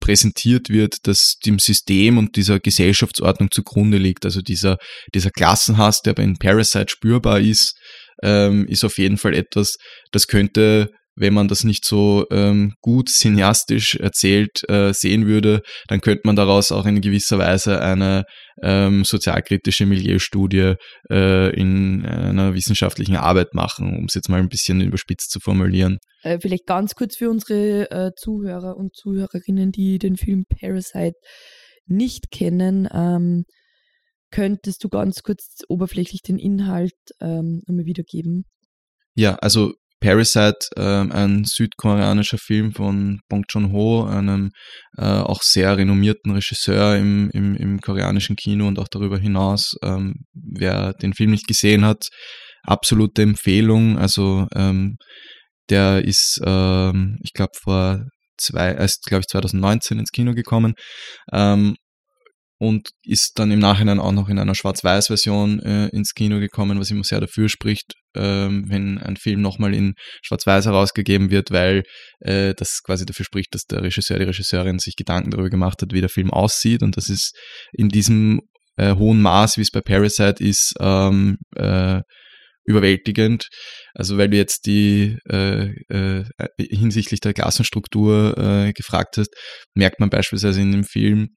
präsentiert 0.00 0.70
wird, 0.70 1.06
das 1.06 1.36
dem 1.44 1.58
System 1.58 2.18
und 2.18 2.36
dieser 2.36 2.58
Gesellschaftsordnung 2.58 3.50
zugrunde 3.50 3.98
liegt. 3.98 4.24
Also 4.24 4.40
dieser, 4.40 4.78
dieser 5.14 5.30
Klassenhass, 5.30 6.00
der 6.02 6.14
bei 6.14 6.22
Parasite 6.38 6.88
spürbar 6.88 7.40
ist, 7.40 7.74
ähm, 8.22 8.66
ist 8.66 8.84
auf 8.84 8.98
jeden 8.98 9.18
Fall 9.18 9.34
etwas, 9.34 9.76
das 10.10 10.26
könnte 10.26 10.90
wenn 11.20 11.34
man 11.34 11.48
das 11.48 11.64
nicht 11.64 11.84
so 11.84 12.24
ähm, 12.30 12.72
gut 12.80 13.10
cineastisch 13.10 13.96
erzählt 13.96 14.68
äh, 14.68 14.92
sehen 14.92 15.26
würde, 15.26 15.60
dann 15.88 16.00
könnte 16.00 16.22
man 16.24 16.34
daraus 16.34 16.72
auch 16.72 16.86
in 16.86 17.00
gewisser 17.00 17.38
Weise 17.38 17.80
eine 17.80 18.24
ähm, 18.62 19.04
sozialkritische 19.04 19.86
Milieustudie 19.86 20.74
äh, 21.10 21.54
in 21.54 22.04
einer 22.06 22.54
wissenschaftlichen 22.54 23.16
Arbeit 23.16 23.54
machen, 23.54 23.96
um 23.98 24.06
es 24.06 24.14
jetzt 24.14 24.28
mal 24.28 24.40
ein 24.40 24.48
bisschen 24.48 24.80
überspitzt 24.80 25.30
zu 25.30 25.40
formulieren. 25.40 25.98
Äh, 26.22 26.38
vielleicht 26.40 26.66
ganz 26.66 26.94
kurz 26.94 27.16
für 27.16 27.30
unsere 27.30 27.90
äh, 27.90 28.10
Zuhörer 28.16 28.76
und 28.76 28.96
Zuhörerinnen, 28.96 29.72
die 29.72 29.98
den 29.98 30.16
Film 30.16 30.44
Parasite 30.48 31.18
nicht 31.86 32.30
kennen, 32.30 32.88
ähm, 32.92 33.44
könntest 34.30 34.84
du 34.84 34.88
ganz 34.88 35.22
kurz 35.22 35.58
oberflächlich 35.68 36.22
den 36.22 36.38
Inhalt 36.38 36.94
ähm, 37.20 37.62
einmal 37.68 37.84
wiedergeben? 37.84 38.44
Ja, 39.14 39.34
also 39.36 39.74
Parasite, 40.00 40.68
ähm, 40.76 41.12
ein 41.12 41.44
südkoreanischer 41.44 42.38
Film 42.38 42.72
von 42.72 43.20
Bong 43.28 43.44
Joon-ho, 43.48 44.04
einem 44.04 44.50
äh, 44.96 45.04
auch 45.04 45.42
sehr 45.42 45.76
renommierten 45.76 46.32
Regisseur 46.32 46.96
im, 46.96 47.30
im, 47.32 47.54
im 47.54 47.80
koreanischen 47.80 48.36
Kino 48.36 48.66
und 48.66 48.78
auch 48.78 48.88
darüber 48.90 49.18
hinaus. 49.18 49.74
Ähm, 49.82 50.14
wer 50.32 50.94
den 50.94 51.12
Film 51.12 51.30
nicht 51.30 51.46
gesehen 51.46 51.84
hat, 51.84 52.08
absolute 52.62 53.22
Empfehlung. 53.22 53.98
Also 53.98 54.46
ähm, 54.54 54.96
der 55.68 56.04
ist, 56.04 56.40
ähm, 56.44 57.18
ich 57.22 57.32
glaube, 57.32 57.52
vor 57.62 58.04
zwei, 58.38 58.72
erst 58.72 59.04
glaube 59.04 59.20
ich 59.20 59.28
2019 59.28 59.98
ins 59.98 60.10
Kino 60.10 60.34
gekommen 60.34 60.74
ähm, 61.32 61.76
und 62.60 62.90
ist 63.04 63.38
dann 63.38 63.50
im 63.50 63.58
Nachhinein 63.58 63.98
auch 63.98 64.12
noch 64.12 64.28
in 64.28 64.38
einer 64.38 64.54
Schwarz-Weiß-Version 64.54 65.60
äh, 65.60 65.88
ins 65.88 66.12
Kino 66.12 66.38
gekommen, 66.40 66.78
was 66.78 66.90
immer 66.90 67.04
sehr 67.04 67.20
dafür 67.20 67.48
spricht, 67.48 67.94
ähm, 68.14 68.66
wenn 68.68 68.98
ein 68.98 69.16
Film 69.16 69.40
nochmal 69.40 69.74
in 69.74 69.94
Schwarz-Weiß 70.22 70.66
herausgegeben 70.66 71.30
wird, 71.30 71.50
weil 71.50 71.84
äh, 72.20 72.52
das 72.54 72.82
quasi 72.84 73.06
dafür 73.06 73.24
spricht, 73.24 73.54
dass 73.54 73.64
der 73.64 73.82
Regisseur, 73.82 74.18
die 74.18 74.26
Regisseurin 74.26 74.78
sich 74.78 74.94
Gedanken 74.94 75.30
darüber 75.30 75.48
gemacht 75.48 75.80
hat, 75.80 75.94
wie 75.94 76.02
der 76.02 76.10
Film 76.10 76.30
aussieht 76.30 76.82
und 76.82 76.98
das 76.98 77.08
ist 77.08 77.34
in 77.72 77.88
diesem 77.88 78.42
äh, 78.76 78.94
hohen 78.94 79.22
Maß, 79.22 79.56
wie 79.56 79.62
es 79.62 79.70
bei 79.70 79.80
Parasite 79.80 80.44
ist, 80.44 80.74
ähm, 80.80 81.38
äh, 81.56 82.02
überwältigend. 82.66 83.48
Also 83.94 84.18
weil 84.18 84.28
du 84.28 84.36
jetzt 84.36 84.66
die 84.66 85.16
äh, 85.30 85.70
äh, 85.88 86.24
hinsichtlich 86.58 87.20
der 87.20 87.32
Klassenstruktur 87.32 88.36
äh, 88.36 88.72
gefragt 88.74 89.16
hast, 89.16 89.30
merkt 89.74 89.98
man 89.98 90.10
beispielsweise 90.10 90.60
in 90.60 90.72
dem 90.72 90.84
Film, 90.84 91.30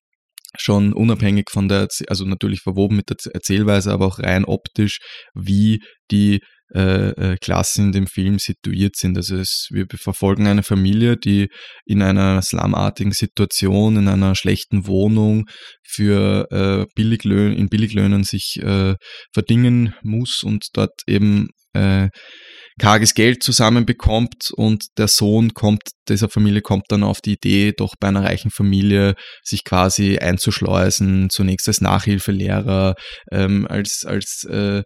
schon 0.57 0.93
unabhängig 0.93 1.50
von 1.50 1.67
der, 1.67 1.88
also 2.07 2.25
natürlich 2.25 2.62
verwoben 2.62 2.95
mit 2.95 3.10
der 3.10 3.17
Erzählweise, 3.33 3.91
aber 3.91 4.05
auch 4.05 4.19
rein 4.19 4.45
optisch, 4.45 5.00
wie 5.33 5.81
die 6.12 6.41
äh, 6.74 7.33
äh, 7.33 7.38
Klassen 7.38 7.88
in 7.88 7.91
dem 7.91 8.07
Film 8.07 8.39
situiert 8.39 8.95
sind. 8.95 9.15
Also 9.15 9.38
es, 9.38 9.67
wir 9.69 9.86
verfolgen 9.95 10.48
eine 10.48 10.63
Familie, 10.63 11.17
die 11.17 11.50
in 11.86 12.01
einer 12.01 12.41
slumartigen 12.41 13.12
Situation, 13.12 13.95
in 13.95 14.07
einer 14.07 14.33
schlechten 14.36 14.88
Wohnung 14.88 15.45
für 15.83 16.48
äh, 16.50 16.86
Billiglöhn, 16.95 17.53
in 17.53 17.69
Billiglöhnen 17.69 18.24
sich 18.24 18.60
äh, 18.63 18.95
verdingen 19.31 19.93
muss 20.01 20.41
und 20.41 20.65
dort 20.74 21.01
eben 21.05 21.50
äh, 21.74 22.10
karges 22.80 23.13
Geld 23.13 23.44
zusammenbekommt 23.44 24.50
und 24.56 24.86
der 24.98 25.08
Sohn 25.08 25.53
kommt, 25.53 25.82
dieser 26.10 26.30
Familie 26.30 26.62
kommt 26.62 26.86
dann 26.89 27.03
auf 27.03 27.22
die 27.22 27.34
Idee, 27.34 27.72
doch 27.75 27.96
bei 28.00 28.08
einer 28.08 28.24
reichen 28.24 28.51
Familie 28.51 29.15
sich 29.44 29.63
quasi 29.63 30.18
einzuschleusen, 30.18 31.30
zunächst 31.30 31.68
als 31.68 31.82
Nachhilfelehrer, 31.82 32.96
ähm, 33.32 33.68
als, 33.68 34.06
als 34.06 34.44
äh, 34.50 34.82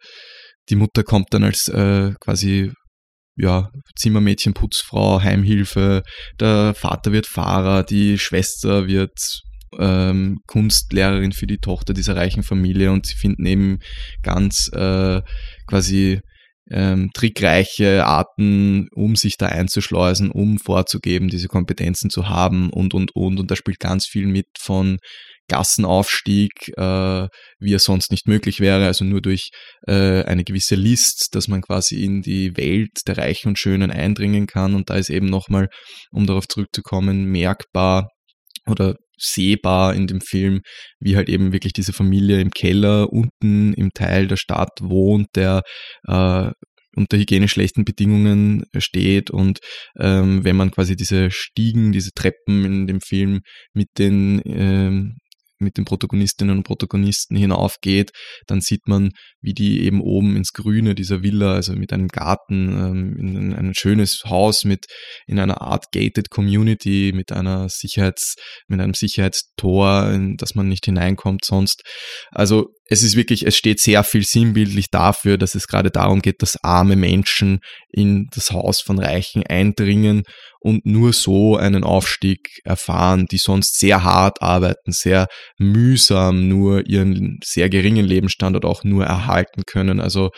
die 0.69 0.75
Mutter 0.75 1.03
kommt 1.03 1.33
dann 1.33 1.43
als 1.43 1.67
äh, 1.69 2.13
quasi 2.19 2.71
ja, 3.37 3.69
Zimmermädchen, 3.95 4.53
Putzfrau, 4.53 5.21
Heimhilfe, 5.21 6.01
der 6.39 6.73
Vater 6.73 7.11
wird 7.11 7.27
Fahrer, 7.27 7.83
die 7.83 8.17
Schwester 8.17 8.87
wird 8.87 9.43
ähm, 9.77 10.39
Kunstlehrerin 10.47 11.31
für 11.31 11.45
die 11.45 11.59
Tochter 11.59 11.93
dieser 11.93 12.15
reichen 12.15 12.41
Familie 12.43 12.91
und 12.91 13.05
sie 13.05 13.15
finden 13.15 13.45
eben 13.45 13.79
ganz 14.23 14.69
äh, 14.73 15.21
quasi 15.67 16.19
ähm, 16.69 17.09
trickreiche 17.13 18.05
Arten, 18.05 18.87
um 18.93 19.15
sich 19.15 19.37
da 19.37 19.47
einzuschleusen, 19.47 20.31
um 20.31 20.57
vorzugeben, 20.57 21.29
diese 21.29 21.47
Kompetenzen 21.47 22.09
zu 22.09 22.29
haben 22.29 22.69
und, 22.69 22.93
und, 22.93 23.15
und. 23.15 23.39
Und 23.39 23.51
da 23.51 23.55
spielt 23.55 23.79
ganz 23.79 24.05
viel 24.05 24.27
mit 24.27 24.47
von 24.59 24.97
Gassenaufstieg, 25.47 26.51
äh, 26.75 27.27
wie 27.59 27.73
er 27.73 27.79
sonst 27.79 28.11
nicht 28.11 28.27
möglich 28.27 28.59
wäre, 28.59 28.85
also 28.85 29.05
nur 29.05 29.21
durch 29.21 29.49
äh, 29.87 30.23
eine 30.23 30.43
gewisse 30.43 30.75
List, 30.75 31.29
dass 31.35 31.47
man 31.47 31.61
quasi 31.61 32.03
in 32.03 32.21
die 32.21 32.57
Welt 32.57 32.91
der 33.07 33.17
Reichen 33.17 33.49
und 33.49 33.59
Schönen 33.59 33.91
eindringen 33.91 34.47
kann. 34.47 34.75
Und 34.75 34.89
da 34.89 34.95
ist 34.95 35.09
eben 35.09 35.27
nochmal, 35.27 35.69
um 36.11 36.27
darauf 36.27 36.47
zurückzukommen, 36.47 37.25
merkbar 37.25 38.09
oder 38.65 38.95
sehbar 39.17 39.95
in 39.95 40.07
dem 40.07 40.21
Film, 40.21 40.61
wie 40.99 41.15
halt 41.15 41.29
eben 41.29 41.53
wirklich 41.53 41.73
diese 41.73 41.93
Familie 41.93 42.39
im 42.39 42.51
Keller 42.51 43.11
unten 43.11 43.73
im 43.73 43.91
Teil 43.93 44.27
der 44.27 44.37
Stadt 44.37 44.79
wohnt, 44.81 45.27
der 45.35 45.63
äh, 46.07 46.51
unter 46.95 47.17
hygienisch 47.17 47.51
schlechten 47.51 47.85
Bedingungen 47.85 48.65
steht. 48.77 49.29
Und 49.29 49.59
ähm, 49.99 50.43
wenn 50.43 50.55
man 50.55 50.71
quasi 50.71 50.95
diese 50.95 51.29
Stiegen, 51.31 51.91
diese 51.91 52.11
Treppen 52.11 52.65
in 52.65 52.87
dem 52.87 53.01
Film 53.01 53.41
mit 53.73 53.89
den 53.99 54.41
ähm, 54.45 55.17
mit 55.59 55.77
den 55.77 55.85
Protagonistinnen 55.85 56.57
und 56.57 56.63
Protagonisten 56.63 57.35
hinaufgeht, 57.35 58.11
dann 58.47 58.61
sieht 58.61 58.87
man, 58.87 59.11
wie 59.41 59.53
die 59.53 59.81
eben 59.83 60.01
oben 60.01 60.35
ins 60.35 60.53
Grüne 60.53 60.95
dieser 60.95 61.23
Villa, 61.23 61.53
also 61.53 61.73
mit 61.73 61.93
einem 61.93 62.07
Garten, 62.07 62.69
ähm, 62.69 63.15
in 63.17 63.53
ein 63.53 63.73
schönes 63.75 64.23
Haus 64.25 64.65
mit 64.65 64.85
in 65.25 65.39
einer 65.39 65.61
Art 65.61 65.85
gated 65.91 66.29
Community, 66.29 67.11
mit 67.13 67.31
einer 67.31 67.69
Sicherheits, 67.69 68.35
mit 68.67 68.79
einem 68.79 68.93
Sicherheitstor, 68.93 70.09
in 70.11 70.37
das 70.37 70.55
man 70.55 70.67
nicht 70.67 70.85
hineinkommt 70.85 71.45
sonst. 71.45 71.83
Also 72.31 72.67
es 72.89 73.03
ist 73.03 73.15
wirklich, 73.15 73.45
es 73.45 73.55
steht 73.55 73.79
sehr 73.79 74.03
viel 74.03 74.23
sinnbildlich 74.23 74.89
dafür, 74.89 75.37
dass 75.37 75.55
es 75.55 75.67
gerade 75.67 75.91
darum 75.91 76.21
geht, 76.21 76.41
dass 76.41 76.63
arme 76.63 76.95
Menschen 76.95 77.59
in 77.91 78.27
das 78.33 78.51
Haus 78.51 78.81
von 78.81 78.99
Reichen 78.99 79.43
eindringen 79.45 80.23
und 80.59 80.85
nur 80.85 81.13
so 81.13 81.57
einen 81.57 81.83
Aufstieg 81.83 82.59
erfahren, 82.63 83.25
die 83.29 83.37
sonst 83.37 83.79
sehr 83.79 84.03
hart 84.03 84.41
arbeiten, 84.41 84.91
sehr 84.91 85.27
mühsam 85.57 86.47
nur 86.47 86.87
ihren 86.87 87.39
sehr 87.43 87.69
geringen 87.69 88.05
Lebensstandard 88.05 88.65
auch 88.65 88.83
nur 88.83 89.05
erhalten 89.05 89.63
können. 89.65 89.99
Also 89.99 90.31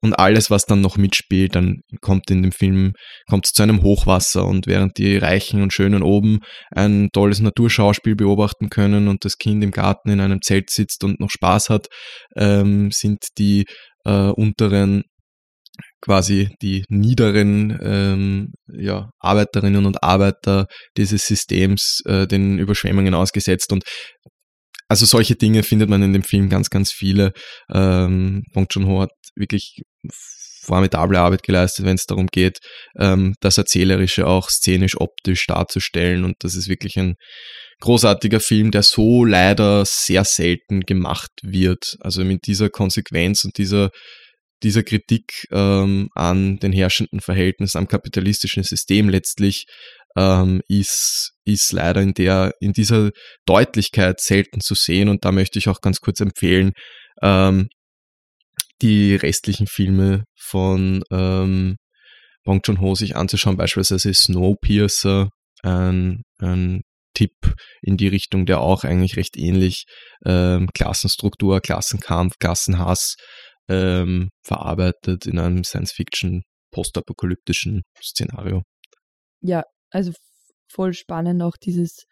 und 0.00 0.18
alles, 0.18 0.50
was 0.50 0.64
dann 0.64 0.80
noch 0.80 0.96
mitspielt, 0.96 1.54
dann 1.54 1.80
kommt 2.00 2.30
in 2.30 2.42
dem 2.42 2.52
Film, 2.52 2.92
kommt 3.28 3.46
es 3.46 3.52
zu 3.52 3.62
einem 3.62 3.82
Hochwasser 3.82 4.46
und 4.46 4.66
während 4.66 4.98
die 4.98 5.16
Reichen 5.16 5.62
und 5.62 5.72
Schönen 5.72 6.02
oben 6.02 6.40
ein 6.70 7.08
tolles 7.12 7.40
Naturschauspiel 7.40 8.16
beobachten 8.16 8.70
können 8.70 9.08
und 9.08 9.24
das 9.24 9.38
Kind 9.38 9.62
im 9.64 9.70
Garten 9.70 10.10
in 10.10 10.20
einem 10.20 10.40
Zelt 10.42 10.70
sitzt 10.70 11.04
und 11.04 11.20
noch 11.20 11.30
Spaß 11.30 11.70
hat, 11.70 11.88
ähm, 12.36 12.90
sind 12.90 13.24
die 13.38 13.64
äh, 14.04 14.28
unteren 14.30 15.02
quasi 16.00 16.48
die 16.62 16.84
niederen 16.88 17.78
ähm, 17.82 18.52
ja, 18.72 19.10
Arbeiterinnen 19.20 19.86
und 19.86 20.02
Arbeiter 20.02 20.66
dieses 20.96 21.26
Systems 21.26 22.00
äh, 22.06 22.26
den 22.26 22.58
Überschwemmungen 22.58 23.14
ausgesetzt. 23.14 23.72
Und 23.72 23.84
also 24.88 25.06
solche 25.06 25.36
Dinge 25.36 25.62
findet 25.62 25.90
man 25.90 26.02
in 26.02 26.12
dem 26.12 26.22
Film 26.22 26.48
ganz, 26.48 26.70
ganz 26.70 26.90
viele. 26.90 27.32
Ähm, 27.72 28.42
Bong 28.52 28.66
Joon-ho 28.70 29.02
hat 29.02 29.10
wirklich 29.36 29.82
formidable 30.68 31.18
Arbeit 31.18 31.42
geleistet, 31.42 31.84
wenn 31.86 31.96
es 31.96 32.06
darum 32.06 32.26
geht, 32.26 32.58
ähm, 32.98 33.34
das 33.40 33.58
Erzählerische 33.58 34.26
auch 34.26 34.50
szenisch, 34.50 35.00
optisch 35.00 35.46
darzustellen. 35.46 36.24
Und 36.24 36.36
das 36.40 36.54
ist 36.54 36.68
wirklich 36.68 36.98
ein 36.98 37.14
großartiger 37.80 38.40
Film, 38.40 38.70
der 38.70 38.82
so 38.82 39.24
leider 39.24 39.84
sehr 39.84 40.24
selten 40.24 40.80
gemacht 40.80 41.30
wird. 41.42 41.96
Also 42.00 42.24
mit 42.24 42.46
dieser 42.46 42.70
Konsequenz 42.70 43.44
und 43.44 43.56
dieser, 43.58 43.90
dieser 44.62 44.82
Kritik 44.82 45.46
ähm, 45.50 46.08
an 46.14 46.58
den 46.58 46.72
herrschenden 46.72 47.20
Verhältnissen, 47.20 47.78
am 47.78 47.88
kapitalistischen 47.88 48.62
System 48.62 49.08
letztlich 49.08 49.66
ähm, 50.16 50.62
ist, 50.68 51.32
ist 51.44 51.72
leider 51.72 52.00
in, 52.02 52.14
der, 52.14 52.52
in 52.60 52.72
dieser 52.72 53.10
Deutlichkeit 53.46 54.20
selten 54.20 54.60
zu 54.60 54.74
sehen. 54.74 55.08
Und 55.08 55.24
da 55.24 55.32
möchte 55.32 55.58
ich 55.58 55.68
auch 55.68 55.80
ganz 55.80 56.00
kurz 56.00 56.20
empfehlen, 56.20 56.72
ähm, 57.22 57.68
die 58.82 59.14
restlichen 59.14 59.66
Filme 59.66 60.24
von 60.36 61.02
ähm, 61.10 61.76
Bong 62.44 62.60
Joon-ho 62.64 62.94
sich 62.94 63.16
anzuschauen, 63.16 63.56
beispielsweise 63.56 64.14
Snowpiercer, 64.14 65.28
ein, 65.62 66.22
ein 66.38 66.82
Tipp 67.14 67.34
in 67.82 67.96
die 67.96 68.08
Richtung, 68.08 68.46
der 68.46 68.60
auch 68.60 68.84
eigentlich 68.84 69.16
recht 69.16 69.36
ähnlich 69.36 69.84
ähm, 70.24 70.68
Klassenstruktur, 70.72 71.60
Klassenkampf, 71.60 72.34
Klassenhass 72.38 73.16
ähm, 73.68 74.30
verarbeitet 74.42 75.26
in 75.26 75.38
einem 75.38 75.64
Science-Fiction, 75.64 76.42
postapokalyptischen 76.70 77.82
Szenario. 78.02 78.62
Ja, 79.40 79.64
also 79.90 80.12
voll 80.70 80.92
spannend 80.94 81.42
auch 81.42 81.56
dieses 81.56 82.04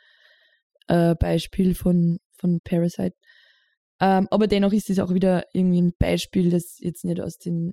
äh, 0.89 1.15
Beispiel 1.15 1.75
von, 1.75 2.19
von 2.39 2.61
Parasite. 2.63 3.17
Ähm, 4.01 4.29
aber 4.31 4.47
dennoch 4.47 4.73
ist 4.73 4.91
es 4.91 4.99
auch 4.99 5.13
wieder 5.15 5.45
irgendwie 5.53 5.83
ein 5.83 5.93
Beispiel, 5.99 6.51
das 6.51 6.79
jetzt 6.81 7.05
nicht 7.05 7.21
aus 7.21 7.39
den, 7.39 7.73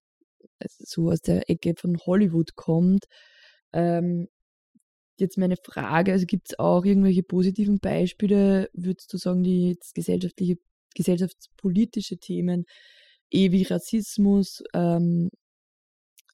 also 0.60 0.84
so 0.86 1.12
aus 1.12 1.22
der 1.22 1.50
Ecke 1.50 1.74
von 1.78 1.98
Hollywood 2.06 2.56
kommt, 2.56 3.06
Ähm, 3.74 4.28
jetzt 5.18 5.38
meine 5.38 5.58
Frage, 5.58 6.12
also 6.12 6.26
gibt 6.26 6.50
es 6.50 6.60
auch 6.60 6.86
irgendwelche 6.86 7.24
positiven 7.24 7.80
Beispiele, 7.80 8.70
würdest 8.74 9.12
du 9.14 9.18
sagen, 9.18 9.44
die 9.44 9.70
jetzt 9.70 9.96
gesellschaftliche, 9.96 10.58
gesellschaftspolitische 10.96 12.18
Themen, 12.18 12.66
wie 13.34 13.64
Rassismus, 13.64 14.64
ähm, 14.74 15.30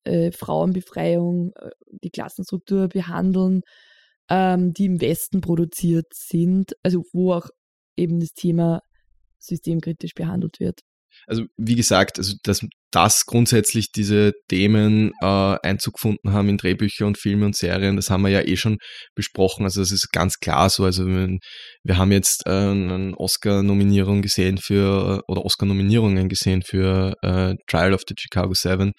äh, 0.03 0.31
Frauenbefreiung, 0.31 1.53
äh, 1.55 1.69
die 2.03 2.09
Klassenstruktur 2.09 2.87
behandeln, 2.89 3.61
ähm, 4.29 4.73
die 4.73 4.85
im 4.85 5.01
Westen 5.01 5.41
produziert 5.41 6.07
sind, 6.13 6.73
also 6.83 7.03
wo 7.13 7.33
auch 7.33 7.49
eben 7.97 8.19
das 8.19 8.33
Thema 8.33 8.81
systemkritisch 9.39 10.13
behandelt 10.13 10.59
wird. 10.59 10.81
Also 11.27 11.43
wie 11.57 11.75
gesagt, 11.75 12.17
also 12.17 12.33
dass, 12.43 12.65
dass 12.91 13.25
grundsätzlich 13.25 13.91
diese 13.91 14.33
Themen 14.49 15.11
äh, 15.21 15.25
Einzug 15.63 15.95
gefunden 15.95 16.33
haben 16.33 16.49
in 16.49 16.57
Drehbücher 16.57 17.05
und 17.05 17.17
Filme 17.17 17.45
und 17.45 17.55
Serien, 17.55 17.95
das 17.95 18.09
haben 18.09 18.23
wir 18.23 18.29
ja 18.29 18.41
eh 18.41 18.57
schon 18.57 18.77
besprochen. 19.15 19.63
Also 19.63 19.81
das 19.81 19.91
ist 19.91 20.11
ganz 20.11 20.39
klar 20.39 20.69
so. 20.69 20.83
Also 20.83 21.05
wir, 21.07 21.37
wir 21.83 21.97
haben 21.97 22.11
jetzt 22.11 22.45
äh, 22.45 22.49
eine 22.49 23.13
Oscar-Nominierung 23.17 24.21
gesehen 24.21 24.57
für 24.57 25.21
oder 25.27 25.45
Oscar-Nominierungen 25.45 26.29
gesehen 26.29 26.61
für 26.65 27.13
äh, 27.21 27.55
Trial 27.67 27.93
of 27.93 28.01
the 28.07 28.15
Chicago 28.17 28.53
Seven, 28.53 28.91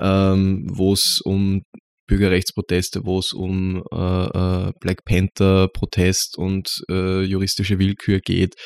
ähm, 0.00 0.66
wo 0.68 0.92
es 0.92 1.20
um 1.24 1.62
Bürgerrechtsproteste, 2.10 3.02
wo 3.04 3.20
es 3.20 3.32
um 3.32 3.84
äh, 3.92 3.96
äh, 3.96 4.72
Black 4.80 5.04
Panther-Protest 5.04 6.36
und 6.36 6.68
äh, 6.90 7.22
juristische 7.22 7.78
Willkür 7.78 8.18
geht. 8.18 8.56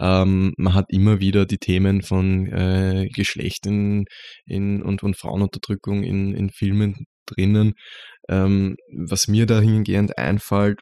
Ähm, 0.00 0.54
man 0.56 0.72
hat 0.72 0.86
immer 0.88 1.20
wieder 1.20 1.44
die 1.44 1.58
Themen 1.58 2.00
von 2.00 2.46
äh, 2.46 3.06
Geschlecht 3.14 3.66
in, 3.66 4.06
in, 4.46 4.82
und, 4.82 5.02
und 5.02 5.18
Frauenunterdrückung 5.18 6.02
in, 6.02 6.34
in 6.34 6.48
Filmen 6.48 7.04
drinnen. 7.26 7.74
Ähm, 8.30 8.76
was 9.06 9.28
mir 9.28 9.44
dahingehend 9.44 10.16
einfällt, 10.16 10.80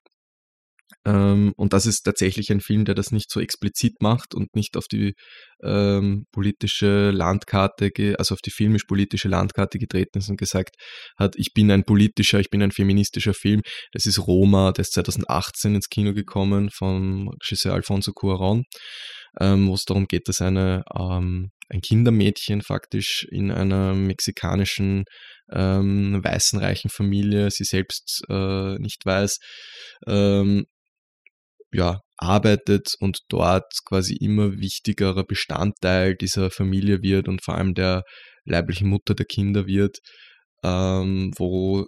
ähm, 1.04 1.52
und 1.56 1.72
das 1.72 1.86
ist 1.86 2.02
tatsächlich 2.02 2.50
ein 2.52 2.60
Film, 2.60 2.84
der 2.84 2.94
das 2.94 3.10
nicht 3.10 3.30
so 3.30 3.40
explizit 3.40 4.00
macht 4.00 4.34
und 4.34 4.54
nicht 4.54 4.76
auf 4.76 4.86
die 4.86 5.14
ähm, 5.62 6.26
politische 6.32 7.10
Landkarte, 7.10 7.90
also 8.18 8.34
auf 8.34 8.40
die 8.40 8.50
filmisch-politische 8.50 9.28
Landkarte 9.28 9.78
getreten 9.78 10.18
ist 10.18 10.28
und 10.28 10.36
gesagt 10.36 10.76
hat, 11.18 11.34
ich 11.36 11.52
bin 11.54 11.70
ein 11.70 11.84
politischer, 11.84 12.38
ich 12.38 12.50
bin 12.50 12.62
ein 12.62 12.70
feministischer 12.70 13.34
Film. 13.34 13.62
Das 13.92 14.06
ist 14.06 14.26
Roma, 14.26 14.72
der 14.72 14.82
ist 14.82 14.92
2018 14.92 15.74
ins 15.74 15.88
Kino 15.88 16.12
gekommen 16.12 16.70
vom 16.70 17.28
Regisseur 17.28 17.74
Alfonso 17.74 18.12
Cuaron, 18.12 18.64
ähm, 19.40 19.68
wo 19.68 19.74
es 19.74 19.84
darum 19.84 20.06
geht, 20.06 20.28
dass 20.28 20.40
eine, 20.40 20.84
ähm, 20.96 21.50
ein 21.68 21.80
Kindermädchen 21.80 22.62
faktisch 22.62 23.26
in 23.30 23.50
einer 23.50 23.94
mexikanischen 23.94 25.04
ähm, 25.50 26.22
weißen 26.22 26.58
reichen 26.60 26.90
Familie, 26.90 27.50
sie 27.50 27.64
selbst 27.64 28.22
äh, 28.28 28.78
nicht 28.78 29.04
weiß, 29.04 29.38
ähm, 30.06 30.64
ja, 31.72 32.00
arbeitet 32.16 32.94
und 33.00 33.18
dort 33.28 33.72
quasi 33.86 34.16
immer 34.20 34.52
wichtigerer 34.58 35.24
Bestandteil 35.24 36.14
dieser 36.14 36.50
Familie 36.50 37.02
wird 37.02 37.28
und 37.28 37.42
vor 37.42 37.54
allem 37.54 37.74
der 37.74 38.02
leiblichen 38.44 38.88
Mutter 38.88 39.14
der 39.14 39.26
Kinder 39.26 39.66
wird, 39.66 39.98
ähm, 40.64 41.32
wo 41.36 41.86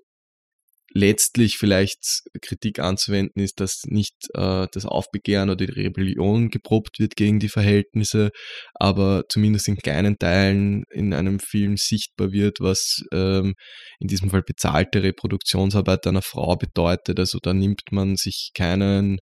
letztlich 0.94 1.56
vielleicht 1.56 2.22
Kritik 2.40 2.78
anzuwenden 2.78 3.42
ist, 3.42 3.58
dass 3.60 3.82
nicht 3.86 4.14
äh, 4.34 4.66
das 4.70 4.86
Aufbegehren 4.86 5.50
oder 5.50 5.66
die 5.66 5.72
Rebellion 5.72 6.50
geprobt 6.50 7.00
wird 7.00 7.16
gegen 7.16 7.40
die 7.40 7.48
Verhältnisse, 7.48 8.30
aber 8.74 9.24
zumindest 9.28 9.66
in 9.66 9.76
kleinen 9.76 10.16
Teilen 10.18 10.84
in 10.92 11.12
einem 11.12 11.40
Film 11.40 11.76
sichtbar 11.76 12.30
wird, 12.30 12.60
was 12.60 13.02
ähm, 13.12 13.54
in 13.98 14.06
diesem 14.06 14.30
Fall 14.30 14.42
bezahlte 14.42 15.02
Reproduktionsarbeit 15.02 16.06
einer 16.06 16.22
Frau 16.22 16.56
bedeutet. 16.56 17.18
Also 17.18 17.38
da 17.42 17.52
nimmt 17.52 17.82
man 17.90 18.14
sich 18.14 18.50
keinen 18.54 19.18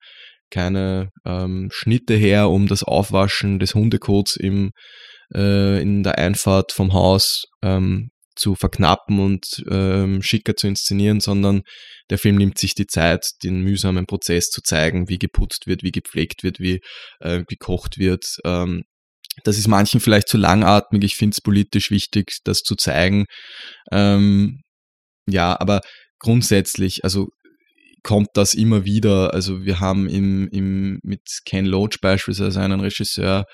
keine 0.52 1.10
ähm, 1.26 1.70
Schnitte 1.72 2.14
her, 2.14 2.50
um 2.50 2.68
das 2.68 2.84
Aufwaschen 2.84 3.58
des 3.60 3.74
Hundekots 3.74 4.36
im, 4.36 4.72
äh, 5.34 5.82
in 5.82 6.04
der 6.04 6.18
Einfahrt 6.20 6.72
vom 6.72 6.94
Haus 6.94 7.46
ähm, 7.64 8.10
zu 8.36 8.56
verknappen 8.56 9.20
und 9.20 9.64
ähm, 9.70 10.22
schicker 10.22 10.56
zu 10.56 10.68
inszenieren, 10.68 11.20
sondern 11.20 11.64
der 12.10 12.18
Film 12.18 12.36
nimmt 12.36 12.58
sich 12.58 12.76
die 12.76 12.88
Zeit, 12.88 13.26
den 13.44 13.62
mühsamen 13.62 14.06
Prozess 14.06 14.50
zu 14.50 14.62
zeigen, 14.62 15.10
wie 15.10 15.18
geputzt 15.18 15.68
wird, 15.68 15.84
wie 15.84 15.92
gepflegt 15.92 16.44
wird, 16.44 16.60
wie 16.60 16.80
äh, 17.20 17.44
gekocht 17.48 17.98
wird. 17.98 18.38
Ähm, 18.46 18.84
das 19.44 19.58
ist 19.58 19.68
manchen 19.68 20.00
vielleicht 20.00 20.28
zu 20.28 20.38
langatmig. 20.38 21.04
Ich 21.04 21.16
finde 21.16 21.36
es 21.36 21.42
politisch 21.42 21.90
wichtig, 21.90 22.40
das 22.44 22.60
zu 22.60 22.76
zeigen. 22.76 23.26
Ähm, 23.92 24.62
ja, 25.28 25.60
aber 25.60 25.82
grundsätzlich, 26.20 27.04
also 27.04 27.30
kommt 28.04 28.30
das 28.34 28.54
immer 28.54 28.86
wieder. 28.86 29.34
Also 29.34 29.64
wir 29.64 29.80
haben 29.80 30.10
im, 30.10 30.48
im, 30.52 31.00
mit 31.04 31.22
Ken 31.46 31.66
Loach 31.66 32.00
beispielsweise 32.02 32.62
einen 32.62 32.80
Regisseur, 32.80 33.46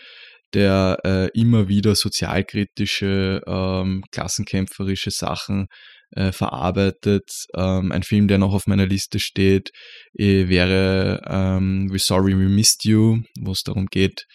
der 0.53 0.97
äh, 1.03 1.29
immer 1.39 1.67
wieder 1.67 1.95
sozialkritische, 1.95 3.41
ähm, 3.45 4.03
klassenkämpferische 4.11 5.11
Sachen 5.11 5.67
äh, 6.11 6.31
verarbeitet. 6.31 7.29
Ähm, 7.55 7.91
ein 7.91 8.03
Film, 8.03 8.27
der 8.27 8.37
noch 8.37 8.53
auf 8.53 8.67
meiner 8.67 8.85
Liste 8.85 9.19
steht, 9.19 9.71
äh, 10.13 10.47
wäre 10.47 11.21
ähm, 11.27 11.89
We're 11.91 12.03
Sorry 12.03 12.31
We 12.31 12.49
Missed 12.49 12.85
You, 12.85 13.23
wo 13.41 13.51
es 13.51 13.63
darum 13.63 13.87
geht, 13.87 14.25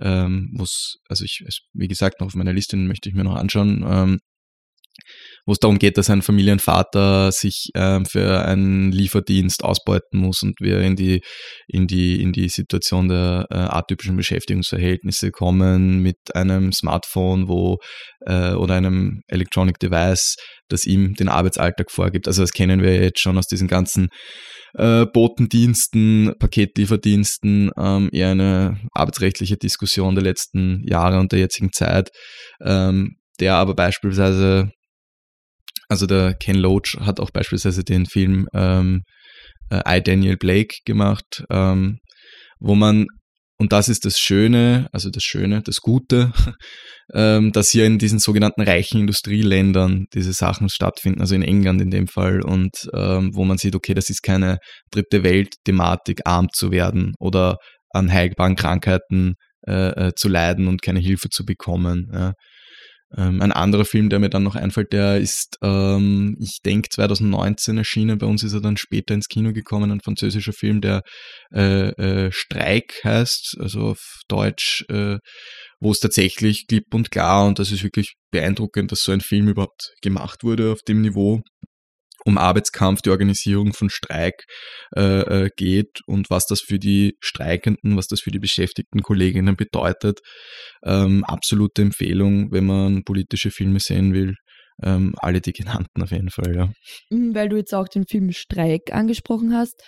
ähm, 0.00 0.52
wo 0.56 0.64
es, 0.64 0.96
also 1.08 1.24
ich, 1.24 1.44
wie 1.72 1.88
gesagt, 1.88 2.20
noch 2.20 2.28
auf 2.28 2.34
meiner 2.34 2.52
Liste 2.52 2.76
möchte 2.76 3.08
ich 3.08 3.14
mir 3.14 3.24
noch 3.24 3.36
anschauen, 3.36 3.84
ähm, 3.88 4.18
wo 5.46 5.52
es 5.52 5.58
darum 5.58 5.78
geht, 5.78 5.98
dass 5.98 6.10
ein 6.10 6.22
Familienvater 6.22 7.32
sich 7.32 7.70
ähm, 7.74 8.04
für 8.06 8.44
einen 8.44 8.92
Lieferdienst 8.92 9.64
ausbeuten 9.64 10.20
muss 10.20 10.42
und 10.42 10.60
wir 10.60 10.80
in 10.80 10.96
die, 10.96 11.22
in 11.66 11.86
die, 11.86 12.22
in 12.22 12.32
die 12.32 12.48
Situation 12.48 13.08
der 13.08 13.46
äh, 13.50 13.56
atypischen 13.56 14.16
Beschäftigungsverhältnisse 14.16 15.30
kommen 15.30 16.00
mit 16.00 16.18
einem 16.34 16.72
Smartphone, 16.72 17.48
wo 17.48 17.78
äh, 18.26 18.52
oder 18.52 18.74
einem 18.74 19.22
Electronic 19.28 19.78
Device, 19.78 20.36
das 20.68 20.86
ihm 20.86 21.14
den 21.14 21.28
Arbeitsalltag 21.28 21.90
vorgibt. 21.90 22.28
Also 22.28 22.42
das 22.42 22.52
kennen 22.52 22.82
wir 22.82 22.94
jetzt 23.02 23.20
schon 23.20 23.38
aus 23.38 23.46
diesen 23.46 23.68
ganzen 23.68 24.08
äh, 24.74 25.06
Botendiensten, 25.06 26.34
Paketlieferdiensten, 26.38 27.70
ähm, 27.76 28.08
eher 28.12 28.30
eine 28.30 28.78
arbeitsrechtliche 28.92 29.56
Diskussion 29.56 30.14
der 30.14 30.24
letzten 30.24 30.82
Jahre 30.86 31.18
und 31.18 31.32
der 31.32 31.40
jetzigen 31.40 31.72
Zeit, 31.72 32.10
ähm, 32.64 33.16
der 33.40 33.56
aber 33.56 33.74
beispielsweise 33.74 34.70
also 35.90 36.06
der 36.06 36.34
Ken 36.34 36.56
Loach 36.56 36.96
hat 37.00 37.20
auch 37.20 37.30
beispielsweise 37.30 37.84
den 37.84 38.06
Film 38.06 38.46
ähm, 38.54 39.02
äh, 39.70 39.98
I, 39.98 40.02
Daniel 40.02 40.36
Blake 40.36 40.76
gemacht, 40.84 41.44
ähm, 41.50 41.98
wo 42.60 42.74
man, 42.74 43.06
und 43.58 43.72
das 43.72 43.88
ist 43.88 44.04
das 44.04 44.18
Schöne, 44.18 44.88
also 44.92 45.10
das 45.10 45.24
Schöne, 45.24 45.62
das 45.62 45.78
Gute, 45.78 46.32
ähm, 47.14 47.52
dass 47.52 47.70
hier 47.70 47.86
in 47.86 47.98
diesen 47.98 48.20
sogenannten 48.20 48.62
reichen 48.62 49.00
Industrieländern 49.00 50.06
diese 50.14 50.32
Sachen 50.32 50.68
stattfinden, 50.68 51.20
also 51.20 51.34
in 51.34 51.42
England 51.42 51.82
in 51.82 51.90
dem 51.90 52.06
Fall, 52.06 52.40
und 52.42 52.88
ähm, 52.94 53.30
wo 53.34 53.44
man 53.44 53.58
sieht, 53.58 53.74
okay, 53.74 53.94
das 53.94 54.10
ist 54.10 54.22
keine 54.22 54.58
dritte 54.92 55.24
Welt-Thematik, 55.24 56.20
arm 56.24 56.48
zu 56.52 56.70
werden 56.70 57.14
oder 57.18 57.56
an 57.90 58.12
heilbaren 58.12 58.54
Krankheiten 58.54 59.34
äh, 59.66 60.08
äh, 60.08 60.12
zu 60.14 60.28
leiden 60.28 60.68
und 60.68 60.82
keine 60.82 61.00
Hilfe 61.00 61.28
zu 61.30 61.44
bekommen. 61.44 62.10
Ja. 62.12 62.32
Ähm, 63.16 63.42
ein 63.42 63.52
anderer 63.52 63.84
Film, 63.84 64.08
der 64.08 64.20
mir 64.20 64.30
dann 64.30 64.44
noch 64.44 64.54
einfällt, 64.54 64.92
der 64.92 65.18
ist, 65.18 65.56
ähm, 65.62 66.36
ich 66.40 66.60
denke, 66.64 66.88
2019 66.90 67.76
erschienen. 67.78 68.18
Bei 68.18 68.26
uns 68.26 68.44
ist 68.44 68.52
er 68.52 68.60
dann 68.60 68.76
später 68.76 69.14
ins 69.14 69.26
Kino 69.26 69.52
gekommen, 69.52 69.90
ein 69.90 70.00
französischer 70.00 70.52
Film, 70.52 70.80
der 70.80 71.02
äh, 71.52 71.88
äh, 71.88 72.32
Streik 72.32 73.00
heißt, 73.02 73.56
also 73.58 73.80
auf 73.80 74.00
Deutsch, 74.28 74.84
äh, 74.88 75.18
wo 75.80 75.90
es 75.90 75.98
tatsächlich 75.98 76.66
klipp 76.68 76.94
und 76.94 77.10
klar, 77.10 77.46
und 77.46 77.58
das 77.58 77.72
ist 77.72 77.82
wirklich 77.82 78.14
beeindruckend, 78.30 78.92
dass 78.92 79.02
so 79.02 79.12
ein 79.12 79.20
Film 79.20 79.48
überhaupt 79.48 79.92
gemacht 80.02 80.44
wurde 80.44 80.72
auf 80.72 80.82
dem 80.86 81.00
Niveau, 81.00 81.40
um 82.24 82.38
Arbeitskampf, 82.38 83.02
die 83.02 83.10
Organisierung 83.10 83.72
von 83.72 83.90
Streik 83.90 84.44
äh, 84.96 85.44
äh, 85.44 85.50
geht 85.56 86.00
und 86.06 86.30
was 86.30 86.46
das 86.46 86.60
für 86.60 86.78
die 86.78 87.16
Streikenden, 87.20 87.96
was 87.96 88.06
das 88.06 88.20
für 88.20 88.30
die 88.30 88.38
beschäftigten 88.38 89.02
Kolleginnen 89.02 89.56
bedeutet. 89.56 90.20
Ähm, 90.84 91.24
absolute 91.24 91.82
Empfehlung, 91.82 92.52
wenn 92.52 92.66
man 92.66 93.04
politische 93.04 93.50
Filme 93.50 93.80
sehen 93.80 94.12
will. 94.12 94.34
Ähm, 94.82 95.14
alle 95.18 95.40
die 95.40 95.52
genannten 95.52 96.02
auf 96.02 96.10
jeden 96.10 96.30
Fall, 96.30 96.54
ja. 96.56 96.72
Mhm, 97.10 97.34
weil 97.34 97.48
du 97.48 97.56
jetzt 97.56 97.74
auch 97.74 97.88
den 97.88 98.06
Film 98.06 98.32
Streik 98.32 98.92
angesprochen 98.92 99.54
hast. 99.54 99.82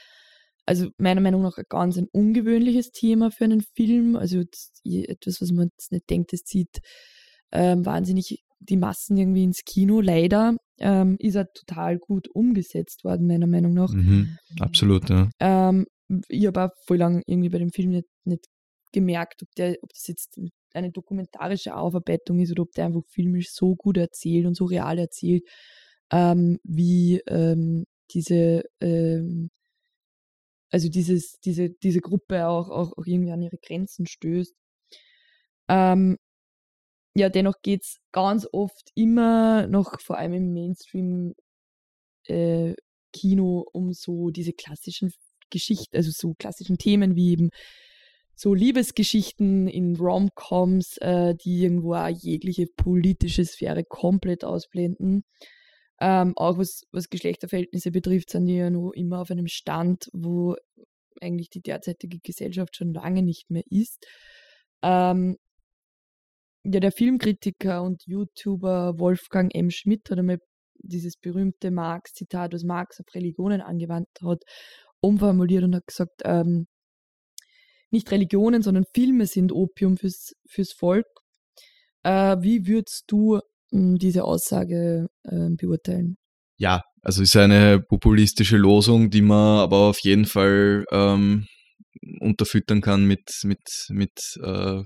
Also 0.65 0.89
meiner 0.99 1.21
Meinung 1.21 1.43
nach 1.43 1.57
ein 1.57 1.65
ganz 1.69 1.97
ein 1.97 2.07
ungewöhnliches 2.13 2.91
Thema 2.91 3.31
für 3.31 3.45
einen 3.45 3.63
Film. 3.75 4.17
Also 4.17 4.43
etwas, 4.85 5.41
was 5.41 5.51
man 5.51 5.71
jetzt 5.77 5.93
nicht 5.93 6.09
denkt, 6.09 6.33
es 6.33 6.45
zieht 6.45 6.79
ähm, 7.53 7.85
wahnsinnig 7.85 8.43
die 8.61 8.77
Massen 8.77 9.17
irgendwie 9.17 9.45
ins 9.45 9.65
Kino. 9.65 10.01
Leider 10.01 10.57
ähm, 10.83 11.17
ist 11.19 11.37
er 11.37 11.53
total 11.53 11.99
gut 11.99 12.29
umgesetzt 12.29 13.05
worden, 13.05 13.27
meiner 13.27 13.47
Meinung 13.47 13.73
nach. 13.73 13.93
Mhm, 13.93 14.37
absolut, 14.61 15.09
ja. 15.09 15.31
Ähm, 15.41 15.87
ich 16.29 16.47
habe 16.47 16.65
auch 16.65 16.71
voll 16.87 16.99
lang 16.99 17.23
irgendwie 17.27 17.49
bei 17.49 17.59
dem 17.59 17.71
Film 17.71 17.91
nicht, 17.91 18.09
nicht 18.25 18.47
gemerkt, 18.93 19.43
ob, 19.43 19.49
der, 19.57 19.77
ob 19.83 19.91
das 19.91 20.07
jetzt 20.09 20.39
eine 20.75 20.91
dokumentarische 20.91 21.75
Aufarbeitung 21.75 22.41
ist 22.41 22.51
oder 22.51 22.63
ob 22.63 22.73
der 22.73 22.87
einfach 22.87 23.03
filmisch 23.09 23.53
so 23.53 23.75
gut 23.75 23.97
erzählt 23.97 24.47
und 24.47 24.57
so 24.57 24.65
real 24.65 24.99
erzählt, 24.99 25.45
ähm, 26.11 26.59
wie 26.65 27.21
ähm, 27.27 27.85
diese, 28.11 28.63
ähm, 28.81 29.51
also 30.71 30.89
dieses, 30.89 31.39
diese, 31.45 31.71
diese 31.71 32.01
Gruppe 32.01 32.47
auch, 32.47 32.69
auch, 32.71 32.93
auch 32.97 33.07
irgendwie 33.07 33.33
an 33.33 33.43
ihre 33.43 33.59
Grenzen 33.59 34.07
stößt. 34.07 34.55
Ähm, 35.69 36.17
ja, 37.15 37.29
dennoch 37.29 37.61
geht 37.63 37.83
es 37.83 37.99
ganz 38.13 38.47
oft 38.53 38.91
immer 38.95 39.67
noch, 39.67 40.01
vor 40.01 40.19
allem 40.19 40.33
im 40.33 40.53
Mainstream, 40.53 41.35
äh, 42.27 42.75
Kino 43.13 43.67
um 43.73 43.93
so 43.93 44.31
diese 44.31 44.53
klassischen 44.53 45.13
Geschichten, 45.51 45.97
also 45.97 46.11
so 46.11 46.35
klassischen 46.39 46.79
Themen 46.79 47.15
wie 47.15 47.33
eben 47.33 47.51
so 48.35 48.55
Liebesgeschichten 48.55 49.69
in 49.69 49.97
Rom-Coms, 49.97 50.97
äh, 50.99 51.35
die 51.35 51.63
irgendwo 51.63 51.95
auch 51.95 52.09
jegliche 52.09 52.67
politische 52.67 53.45
Sphäre 53.45 53.85
komplett 53.85 54.45
ausblenden. 54.45 55.25
Ähm, 56.01 56.33
auch 56.37 56.59
was, 56.59 56.83
was 56.91 57.11
Geschlechterverhältnisse 57.11 57.93
betrifft, 57.93 58.31
sind 58.31 58.47
die 58.47 58.57
ja 58.57 58.71
noch 58.71 58.91
immer 58.93 59.21
auf 59.21 59.31
einem 59.31 59.47
Stand, 59.47 60.09
wo 60.13 60.57
eigentlich 61.21 61.51
die 61.51 61.61
derzeitige 61.61 62.19
Gesellschaft 62.19 62.75
schon 62.75 62.93
lange 62.93 63.23
nicht 63.23 63.51
mehr 63.51 63.65
ist. 63.71 64.05
Ähm, 64.83 65.37
ja, 66.65 66.81
der 66.81 66.93
Filmkritiker 66.93 67.83
und 67.83 68.03
YouTuber 68.07 68.99
Wolfgang 68.99 69.55
M. 69.55 69.71
Schmidt 69.71 70.11
hat 70.11 70.19
einmal 70.19 70.39
dieses 70.79 71.17
berühmte 71.17 71.71
Marx-Zitat, 71.71 72.53
was 72.53 72.65
Marx 72.65 73.01
auf 73.01 73.15
Religionen 73.15 73.61
angewandt 73.61 74.09
hat, 74.23 74.43
umformuliert 75.01 75.65
und 75.65 75.75
hat 75.75 75.87
gesagt, 75.87 76.23
ähm, 76.25 76.67
nicht 77.91 78.11
Religionen, 78.11 78.63
sondern 78.63 78.85
Filme 78.95 79.27
sind 79.27 79.53
Opium 79.53 79.97
fürs, 79.97 80.33
fürs 80.49 80.73
Volk. 80.73 81.07
Äh, 82.05 82.37
wie 82.41 82.67
würdest 82.67 83.05
du 83.09 83.37
äh, 83.37 83.41
diese 83.71 84.25
Aussage 84.25 85.09
äh, 85.25 85.51
beurteilen? 85.51 86.17
Ja, 86.57 86.83
also 87.03 87.23
ist 87.23 87.37
eine 87.37 87.81
populistische 87.81 88.57
Losung, 88.57 89.11
die 89.11 89.23
man 89.23 89.59
aber 89.59 89.89
auf 89.89 89.99
jeden 90.01 90.25
Fall 90.25 90.85
ähm, 90.91 91.47
unterfüttern 92.21 92.81
kann 92.81 93.05
mit, 93.05 93.41
mit, 93.45 93.87
mit 93.89 94.39
äh, 94.43 94.83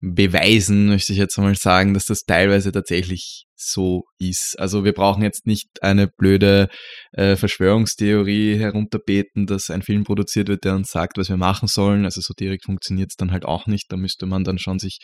beweisen, 0.00 0.88
möchte 0.88 1.12
ich 1.12 1.18
jetzt 1.18 1.38
mal 1.38 1.54
sagen, 1.54 1.94
dass 1.94 2.06
das 2.06 2.24
teilweise 2.24 2.72
tatsächlich 2.72 3.46
so 3.56 4.04
ist. 4.18 4.56
Also 4.58 4.84
wir 4.84 4.92
brauchen 4.92 5.22
jetzt 5.22 5.46
nicht 5.46 5.82
eine 5.82 6.08
blöde 6.08 6.68
äh, 7.12 7.36
Verschwörungstheorie 7.36 8.56
herunterbeten, 8.58 9.46
dass 9.46 9.70
ein 9.70 9.82
Film 9.82 10.04
produziert 10.04 10.48
wird, 10.48 10.64
der 10.64 10.74
uns 10.74 10.90
sagt, 10.90 11.16
was 11.16 11.28
wir 11.28 11.36
machen 11.36 11.68
sollen. 11.68 12.04
Also 12.04 12.20
so 12.22 12.34
direkt 12.34 12.64
funktioniert 12.64 13.10
es 13.10 13.16
dann 13.16 13.30
halt 13.30 13.44
auch 13.44 13.66
nicht. 13.66 13.86
Da 13.90 13.96
müsste 13.96 14.26
man 14.26 14.44
dann 14.44 14.58
schon 14.58 14.78
sich 14.78 14.98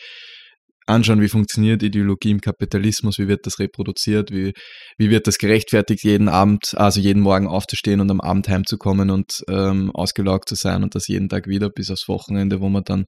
anschauen, 0.91 1.21
wie 1.21 1.27
funktioniert 1.27 1.83
Ideologie 1.83 2.31
im 2.31 2.41
Kapitalismus, 2.41 3.17
wie 3.17 3.27
wird 3.27 3.45
das 3.45 3.59
reproduziert, 3.59 4.31
wie, 4.31 4.53
wie 4.97 5.09
wird 5.09 5.27
das 5.27 5.37
gerechtfertigt, 5.37 6.03
jeden 6.03 6.29
Abend, 6.29 6.73
also 6.75 6.99
jeden 6.99 7.21
Morgen 7.21 7.47
aufzustehen 7.47 7.99
und 7.99 8.11
am 8.11 8.21
Abend 8.21 8.47
heimzukommen 8.47 9.09
und 9.09 9.43
ähm, 9.49 9.91
ausgelaugt 9.91 10.49
zu 10.49 10.55
sein 10.55 10.83
und 10.83 10.95
das 10.95 11.07
jeden 11.07 11.29
Tag 11.29 11.47
wieder 11.47 11.69
bis 11.69 11.89
aufs 11.89 12.07
Wochenende, 12.07 12.61
wo 12.61 12.69
man 12.69 12.83
dann 12.83 13.05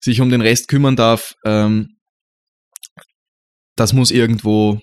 sich 0.00 0.20
um 0.20 0.30
den 0.30 0.40
Rest 0.40 0.68
kümmern 0.68 0.96
darf. 0.96 1.34
Ähm, 1.44 1.96
das 3.76 3.92
muss 3.92 4.10
irgendwo 4.10 4.80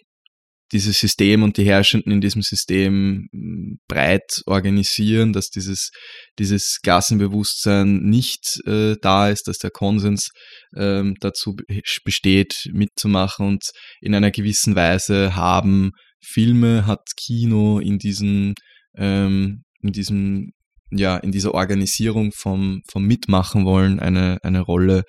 dieses 0.71 0.99
System 0.99 1.43
und 1.43 1.58
die 1.58 1.65
Herrschenden 1.65 2.12
in 2.12 2.21
diesem 2.21 2.41
System 2.41 3.27
hm, 3.32 3.79
breit 3.88 4.41
organisieren, 4.45 5.34
dass 5.34 5.49
dieses, 5.49 5.91
dieses 6.38 6.79
Klassenbewusstsein 6.84 8.01
nicht 8.01 8.60
äh, 8.65 8.95
da 9.01 9.29
ist, 9.29 9.47
dass 9.47 9.58
der 9.58 9.71
Konsens 9.71 10.29
ähm, 10.75 11.15
dazu 11.19 11.55
besteht, 12.03 12.69
mitzumachen 12.71 13.47
und 13.47 13.63
in 14.01 14.15
einer 14.15 14.32
gewissen 14.32 14.75
Weise 14.75 15.36
haben. 15.36 15.91
Filme, 16.21 16.86
hat 16.86 17.08
Kino 17.15 17.79
in 17.79 17.97
diesem, 17.97 18.53
ähm, 18.97 19.63
in 19.82 19.91
diesem, 19.91 20.51
ja, 20.91 21.17
in 21.17 21.32
dieser 21.32 21.53
Organisierung 21.53 22.32
vom, 22.36 22.82
vom 22.91 23.05
Mitmachen 23.05 23.65
wollen 23.65 23.99
eine, 23.99 24.38
eine 24.43 24.60
Rolle 24.60 25.03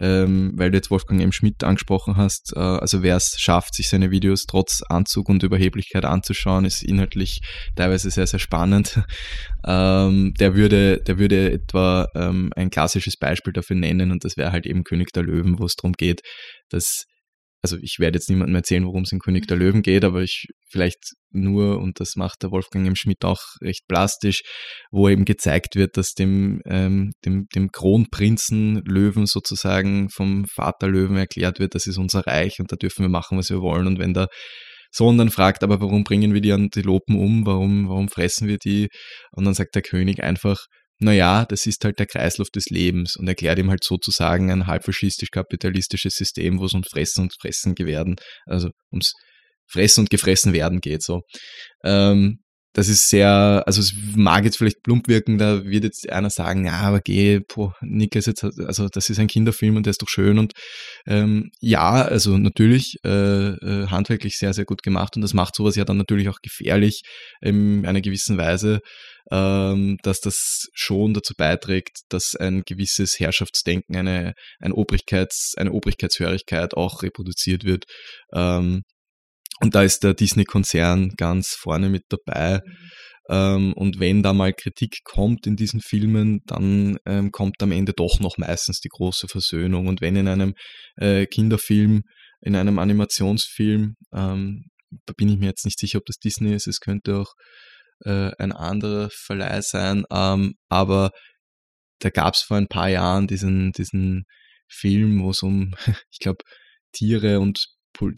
ähm, 0.00 0.52
weil 0.56 0.70
du 0.70 0.78
jetzt 0.78 0.90
Wolfgang 0.90 1.20
M. 1.20 1.32
Schmidt 1.32 1.62
angesprochen 1.64 2.16
hast. 2.16 2.52
Äh, 2.56 2.60
also 2.60 3.02
wer 3.02 3.16
es 3.16 3.34
schafft, 3.38 3.74
sich 3.74 3.88
seine 3.88 4.10
Videos 4.10 4.46
trotz 4.46 4.82
Anzug 4.82 5.28
und 5.28 5.42
Überheblichkeit 5.42 6.04
anzuschauen, 6.04 6.64
ist 6.64 6.82
inhaltlich 6.82 7.40
teilweise 7.76 8.10
sehr, 8.10 8.26
sehr 8.26 8.40
spannend. 8.40 9.00
Ähm, 9.64 10.34
der, 10.40 10.56
würde, 10.56 11.00
der 11.02 11.20
würde 11.20 11.52
etwa 11.52 12.08
ähm, 12.16 12.50
ein 12.56 12.70
klassisches 12.70 13.16
Beispiel 13.16 13.52
dafür 13.52 13.76
nennen 13.76 14.10
und 14.10 14.24
das 14.24 14.36
wäre 14.36 14.50
halt 14.50 14.66
eben 14.66 14.82
König 14.82 15.12
der 15.12 15.22
Löwen, 15.22 15.60
wo 15.60 15.66
es 15.66 15.76
darum 15.76 15.92
geht, 15.92 16.22
dass 16.68 17.06
also 17.62 17.76
ich 17.80 18.00
werde 18.00 18.16
jetzt 18.18 18.28
niemandem 18.28 18.56
erzählen, 18.56 18.84
worum 18.84 19.04
es 19.04 19.12
in 19.12 19.20
König 19.20 19.46
der 19.46 19.56
Löwen 19.56 19.82
geht, 19.82 20.04
aber 20.04 20.22
ich 20.22 20.48
vielleicht 20.68 21.14
nur, 21.30 21.78
und 21.78 22.00
das 22.00 22.16
macht 22.16 22.42
der 22.42 22.50
Wolfgang 22.50 22.86
im 22.86 22.96
Schmidt 22.96 23.24
auch 23.24 23.40
recht 23.60 23.86
plastisch, 23.86 24.42
wo 24.90 25.08
eben 25.08 25.24
gezeigt 25.24 25.76
wird, 25.76 25.96
dass 25.96 26.14
dem, 26.14 26.60
ähm, 26.66 27.12
dem, 27.24 27.46
dem 27.54 27.70
Kronprinzen 27.70 28.82
Löwen 28.84 29.26
sozusagen 29.26 30.10
vom 30.10 30.44
Vater 30.46 30.88
Löwen 30.88 31.16
erklärt 31.16 31.60
wird, 31.60 31.76
das 31.76 31.86
ist 31.86 31.98
unser 31.98 32.26
Reich 32.26 32.58
und 32.58 32.72
da 32.72 32.76
dürfen 32.76 33.02
wir 33.02 33.08
machen, 33.08 33.38
was 33.38 33.48
wir 33.48 33.60
wollen. 33.60 33.86
Und 33.86 33.98
wenn 34.00 34.12
der 34.12 34.28
Sohn 34.90 35.16
dann 35.16 35.30
fragt, 35.30 35.62
aber 35.62 35.80
warum 35.80 36.04
bringen 36.04 36.34
wir 36.34 36.40
die 36.40 36.52
Antilopen 36.52 37.16
um, 37.16 37.46
warum, 37.46 37.88
warum 37.88 38.08
fressen 38.08 38.48
wir 38.48 38.58
die? 38.58 38.88
Und 39.30 39.44
dann 39.44 39.54
sagt 39.54 39.74
der 39.74 39.82
König 39.82 40.22
einfach, 40.22 40.66
naja, 41.02 41.44
das 41.44 41.66
ist 41.66 41.84
halt 41.84 41.98
der 41.98 42.06
Kreislauf 42.06 42.50
des 42.50 42.66
Lebens 42.70 43.16
und 43.16 43.28
erklärt 43.28 43.58
ihm 43.58 43.70
halt 43.70 43.84
sozusagen 43.84 44.50
ein 44.50 44.66
halbfaschistisch-kapitalistisches 44.66 46.14
System, 46.14 46.58
wo 46.58 46.66
es 46.66 46.72
ums 46.72 46.88
Fressen 46.88 47.22
und 47.22 47.34
Fressen 47.40 47.76
werden, 47.78 48.16
also 48.46 48.70
ums 48.90 49.12
Fressen 49.66 50.00
und 50.00 50.10
Gefressen 50.10 50.52
werden 50.52 50.80
geht. 50.80 51.02
So. 51.02 51.22
Ähm, 51.84 52.42
das 52.74 52.88
ist 52.88 53.08
sehr, 53.10 53.62
also 53.66 53.80
es 53.80 53.92
mag 54.16 54.44
jetzt 54.44 54.56
vielleicht 54.56 54.82
plump 54.82 55.06
wirken, 55.06 55.36
da 55.36 55.64
wird 55.64 55.84
jetzt 55.84 56.08
einer 56.10 56.30
sagen, 56.30 56.64
ja, 56.64 56.80
aber 56.80 57.00
geh, 57.00 57.40
boah, 57.40 57.74
Nick 57.82 58.16
ist 58.16 58.26
jetzt, 58.26 58.44
also 58.44 58.88
das 58.88 59.10
ist 59.10 59.18
ein 59.18 59.26
Kinderfilm 59.26 59.76
und 59.76 59.84
der 59.84 59.90
ist 59.90 60.00
doch 60.00 60.08
schön 60.08 60.38
und 60.38 60.52
ähm, 61.06 61.50
ja, 61.60 62.02
also 62.02 62.38
natürlich 62.38 62.96
äh, 63.04 63.08
äh, 63.08 63.88
handwerklich 63.88 64.38
sehr, 64.38 64.54
sehr 64.54 64.64
gut 64.64 64.82
gemacht 64.82 65.16
und 65.16 65.22
das 65.22 65.34
macht 65.34 65.54
sowas 65.54 65.76
ja 65.76 65.84
dann 65.84 65.98
natürlich 65.98 66.30
auch 66.30 66.38
gefährlich 66.42 67.02
in 67.42 67.84
einer 67.84 68.00
gewissen 68.00 68.38
Weise, 68.38 68.80
ähm, 69.30 69.98
dass 70.02 70.20
das 70.20 70.66
schon 70.74 71.14
dazu 71.14 71.34
beiträgt, 71.36 72.00
dass 72.08 72.34
ein 72.34 72.62
gewisses 72.66 73.18
Herrschaftsdenken, 73.18 73.96
eine, 73.96 74.34
ein 74.60 74.72
Obrigkeits, 74.72 75.54
eine 75.56 75.72
Obrigkeitshörigkeit 75.72 76.74
auch 76.74 77.02
reproduziert 77.02 77.64
wird. 77.64 77.84
Ähm, 78.34 78.82
und 79.60 79.74
da 79.74 79.82
ist 79.82 80.02
der 80.02 80.14
Disney-Konzern 80.14 81.10
ganz 81.16 81.56
vorne 81.58 81.88
mit 81.88 82.02
dabei. 82.08 82.60
Ähm, 83.28 83.72
und 83.74 84.00
wenn 84.00 84.22
da 84.22 84.32
mal 84.32 84.52
Kritik 84.52 84.98
kommt 85.04 85.46
in 85.46 85.54
diesen 85.54 85.80
Filmen, 85.80 86.40
dann 86.46 86.98
ähm, 87.06 87.30
kommt 87.30 87.62
am 87.62 87.70
Ende 87.70 87.92
doch 87.92 88.18
noch 88.18 88.38
meistens 88.38 88.80
die 88.80 88.88
große 88.88 89.28
Versöhnung. 89.28 89.86
Und 89.86 90.00
wenn 90.00 90.16
in 90.16 90.26
einem 90.26 90.54
äh, 90.96 91.26
Kinderfilm, 91.26 92.02
in 92.40 92.56
einem 92.56 92.80
Animationsfilm, 92.80 93.94
ähm, 94.12 94.64
da 95.06 95.14
bin 95.16 95.28
ich 95.28 95.38
mir 95.38 95.46
jetzt 95.46 95.64
nicht 95.64 95.78
sicher, 95.78 95.98
ob 95.98 96.04
das 96.06 96.16
Disney 96.16 96.52
ist, 96.54 96.66
es 96.66 96.80
könnte 96.80 97.16
auch 97.16 97.32
äh, 98.04 98.30
ein 98.38 98.52
anderer 98.52 99.08
Verleih 99.10 99.62
sein, 99.62 100.04
ähm, 100.12 100.54
aber 100.68 101.10
da 102.00 102.10
gab 102.10 102.34
es 102.34 102.40
vor 102.42 102.56
ein 102.56 102.68
paar 102.68 102.88
Jahren 102.88 103.26
diesen, 103.26 103.72
diesen 103.72 104.24
Film, 104.68 105.22
wo 105.22 105.30
es 105.30 105.42
um, 105.42 105.74
ich 106.10 106.18
glaube, 106.18 106.44
Tiere 106.92 107.40
und 107.40 107.66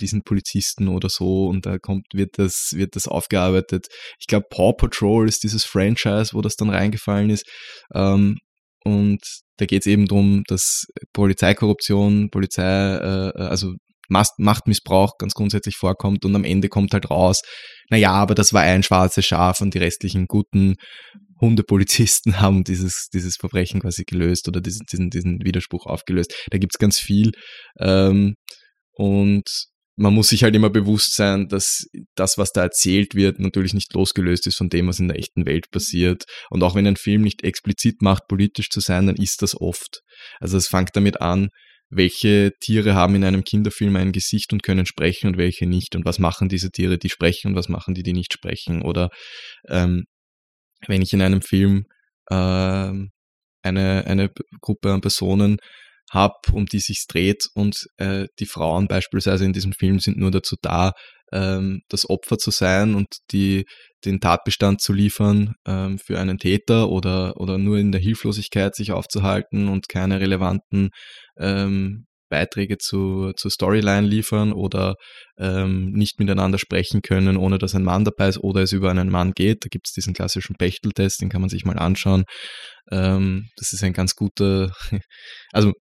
diesen 0.01 0.23
Polizisten 0.23 0.89
oder 0.89 1.09
so 1.09 1.47
und 1.49 1.67
da 1.67 1.79
kommt, 1.79 2.07
wird 2.15 2.39
das, 2.39 2.71
wird 2.75 2.97
das 2.97 3.09
aufgearbeitet. 3.09 3.89
Ich 4.19 4.27
glaube, 4.27 4.47
Paw 4.49 4.73
Patrol 4.73 5.29
ist 5.29 5.43
dieses 5.43 5.65
Franchise, 5.65 6.33
wo 6.33 6.41
das 6.41 6.57
dann 6.57 6.71
reingefallen 6.71 7.29
ist. 7.29 7.45
Ähm, 7.93 8.39
und 8.85 9.21
da 9.59 9.67
geht 9.67 9.83
es 9.83 9.87
eben 9.87 10.07
darum, 10.07 10.45
dass 10.47 10.87
Polizeikorruption, 11.13 12.31
Polizei, 12.31 12.63
äh, 12.63 13.29
äh 13.31 13.43
also 13.43 13.75
Machtmissbrauch 14.09 15.19
ganz 15.19 15.35
grundsätzlich 15.35 15.77
vorkommt 15.77 16.25
und 16.25 16.35
am 16.35 16.45
Ende 16.45 16.69
kommt 16.69 16.93
halt 16.93 17.11
raus, 17.11 17.43
naja, 17.91 18.13
aber 18.13 18.35
das 18.35 18.53
war 18.53 18.63
ein 18.63 18.83
schwarzes 18.83 19.27
Schaf 19.27 19.61
und 19.61 19.75
die 19.75 19.79
restlichen 19.79 20.27
guten 20.27 20.77
Hundepolizisten 21.41 22.39
haben 22.41 22.65
dieses, 22.65 23.09
dieses 23.13 23.37
Verbrechen 23.37 23.81
quasi 23.81 24.05
gelöst 24.05 24.49
oder 24.49 24.61
diesen, 24.61 24.87
diesen, 24.91 25.11
diesen 25.11 25.45
Widerspruch 25.45 25.87
aufgelöst. 25.87 26.35
Da 26.51 26.59
gibt's 26.59 26.79
ganz 26.79 26.99
viel. 26.99 27.33
Ähm, 27.79 28.35
und 28.97 29.45
man 29.97 30.13
muss 30.13 30.29
sich 30.29 30.43
halt 30.43 30.55
immer 30.57 30.71
bewusst 30.71 31.15
sein, 31.15 31.49
dass 31.49 31.87
das, 32.17 32.37
was 32.37 32.51
da 32.51 32.63
erzählt 32.63 33.15
wird, 33.15 33.39
natürlich 33.39 33.75
nicht 33.75 33.93
losgelöst 33.95 34.47
ist 34.47 34.57
von 34.57 34.69
dem, 34.69 34.89
was 34.89 34.99
in 34.99 35.09
der 35.09 35.19
echten 35.19 35.47
Welt 35.47 35.71
passiert. 35.71 36.25
Und 36.51 36.63
auch 36.63 36.75
wenn 36.75 36.87
ein 36.87 36.97
Film 36.97 37.23
nicht 37.23 37.45
explizit 37.45 38.03
macht, 38.03 38.27
politisch 38.29 38.71
zu 38.71 38.81
sein, 38.81 39.07
dann 39.07 39.17
ist 39.17 39.43
das 39.43 39.55
oft. 39.61 40.01
Also 40.41 40.57
es 40.57 40.67
fängt 40.67 40.91
damit 40.95 41.21
an, 41.21 41.49
welche 41.97 42.53
Tiere 42.61 42.95
haben 42.95 43.15
in 43.15 43.25
einem 43.25 43.45
Kinderfilm 43.45 43.97
ein 43.97 44.13
Gesicht 44.13 44.53
und 44.53 44.63
können 44.63 44.87
sprechen 44.87 45.29
und 45.29 45.39
welche 45.39 45.67
nicht. 45.67 45.95
Und 45.97 46.05
was 46.05 46.19
machen 46.19 46.49
diese 46.49 46.71
Tiere, 46.71 46.99
die 46.99 47.11
sprechen 47.11 47.49
und 47.49 47.55
was 47.57 47.69
machen 47.69 47.95
die, 47.95 48.03
die 48.03 48.13
nicht 48.13 48.33
sprechen. 48.33 48.83
Oder 48.83 49.11
ähm, 49.69 50.05
wenn 50.87 51.03
ich 51.03 51.13
in 51.13 51.23
einem 51.23 51.43
Film 51.43 51.87
äh, 52.31 52.35
eine, 52.35 53.09
eine 54.07 54.31
Gruppe 54.61 54.93
an 54.93 55.01
Personen 55.01 55.59
habe, 56.11 56.35
um 56.53 56.67
die 56.67 56.81
sich 56.81 57.07
dreht 57.09 57.45
und 57.55 57.87
äh, 57.97 58.27
die 58.39 58.47
Frauen 58.47 58.87
beispielsweise 58.89 59.45
in 59.45 59.53
diesem 59.53 59.73
Film 59.73 60.01
sind 60.01 60.19
nur 60.19 60.31
dazu 60.31 60.57
da, 60.61 60.93
ähm, 61.35 61.83
das 61.89 62.09
Opfer 62.09 62.39
zu 62.39 62.51
sein 62.51 62.95
und 62.95 63.09
die, 63.33 63.67
den 64.05 64.21
Tatbestand 64.21 64.81
zu 64.81 64.93
liefern 64.93 65.55
ähm, 65.67 65.99
für 65.99 66.19
einen 66.19 66.39
Täter 66.39 66.89
oder, 66.89 67.37
oder 67.37 67.59
nur 67.59 67.77
in 67.79 67.93
der 67.93 68.01
Hilflosigkeit 68.01 68.75
sich 68.75 68.93
aufzuhalten 68.93 69.69
und 69.69 69.89
keine 69.89 70.21
relevanten 70.21 70.91
ähm, 71.39 72.07
Beiträge 72.31 72.79
zu, 72.79 73.33
zur 73.37 73.51
Storyline 73.51 74.07
liefern 74.07 74.53
oder 74.53 74.95
ähm, 75.39 75.91
nicht 75.93 76.19
miteinander 76.19 76.59
sprechen 76.59 77.03
können, 77.03 77.37
ohne 77.37 77.59
dass 77.59 77.75
ein 77.75 77.85
Mann 77.85 78.05
dabei 78.05 78.29
ist 78.29 78.39
oder 78.39 78.63
es 78.63 78.73
über 78.73 78.91
einen 78.91 79.11
Mann 79.11 79.33
geht. 79.33 79.65
Da 79.65 79.69
gibt 79.69 79.89
es 79.89 79.93
diesen 79.93 80.15
klassischen 80.15 80.57
Bechteltest, 80.59 81.21
den 81.21 81.29
kann 81.29 81.43
man 81.43 81.51
sich 81.51 81.65
mal 81.65 81.79
anschauen. 81.79 82.25
Ähm, 82.91 83.49
das 83.57 83.73
ist 83.73 83.85
ein 83.85 83.93
ganz 83.93 84.15
guter, 84.15 84.73
also 85.53 85.73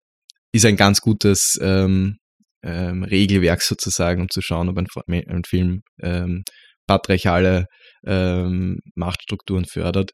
ist 0.53 0.67
ein 0.67 0.77
ganz 0.77 1.01
gutes 1.01 1.59
ähm, 1.62 2.19
ähm, 2.62 3.03
Regelwerk 3.05 3.62
sozusagen, 3.62 4.22
um 4.22 4.31
zu 4.31 4.40
schauen, 4.40 4.68
ob 4.68 4.79
ein, 4.79 4.87
ein 5.29 5.44
Film 5.44 5.83
ähm, 6.03 6.42
patriarchale 6.87 7.66
ähm, 8.07 8.81
Machtstrukturen 8.94 9.64
fördert. 9.64 10.12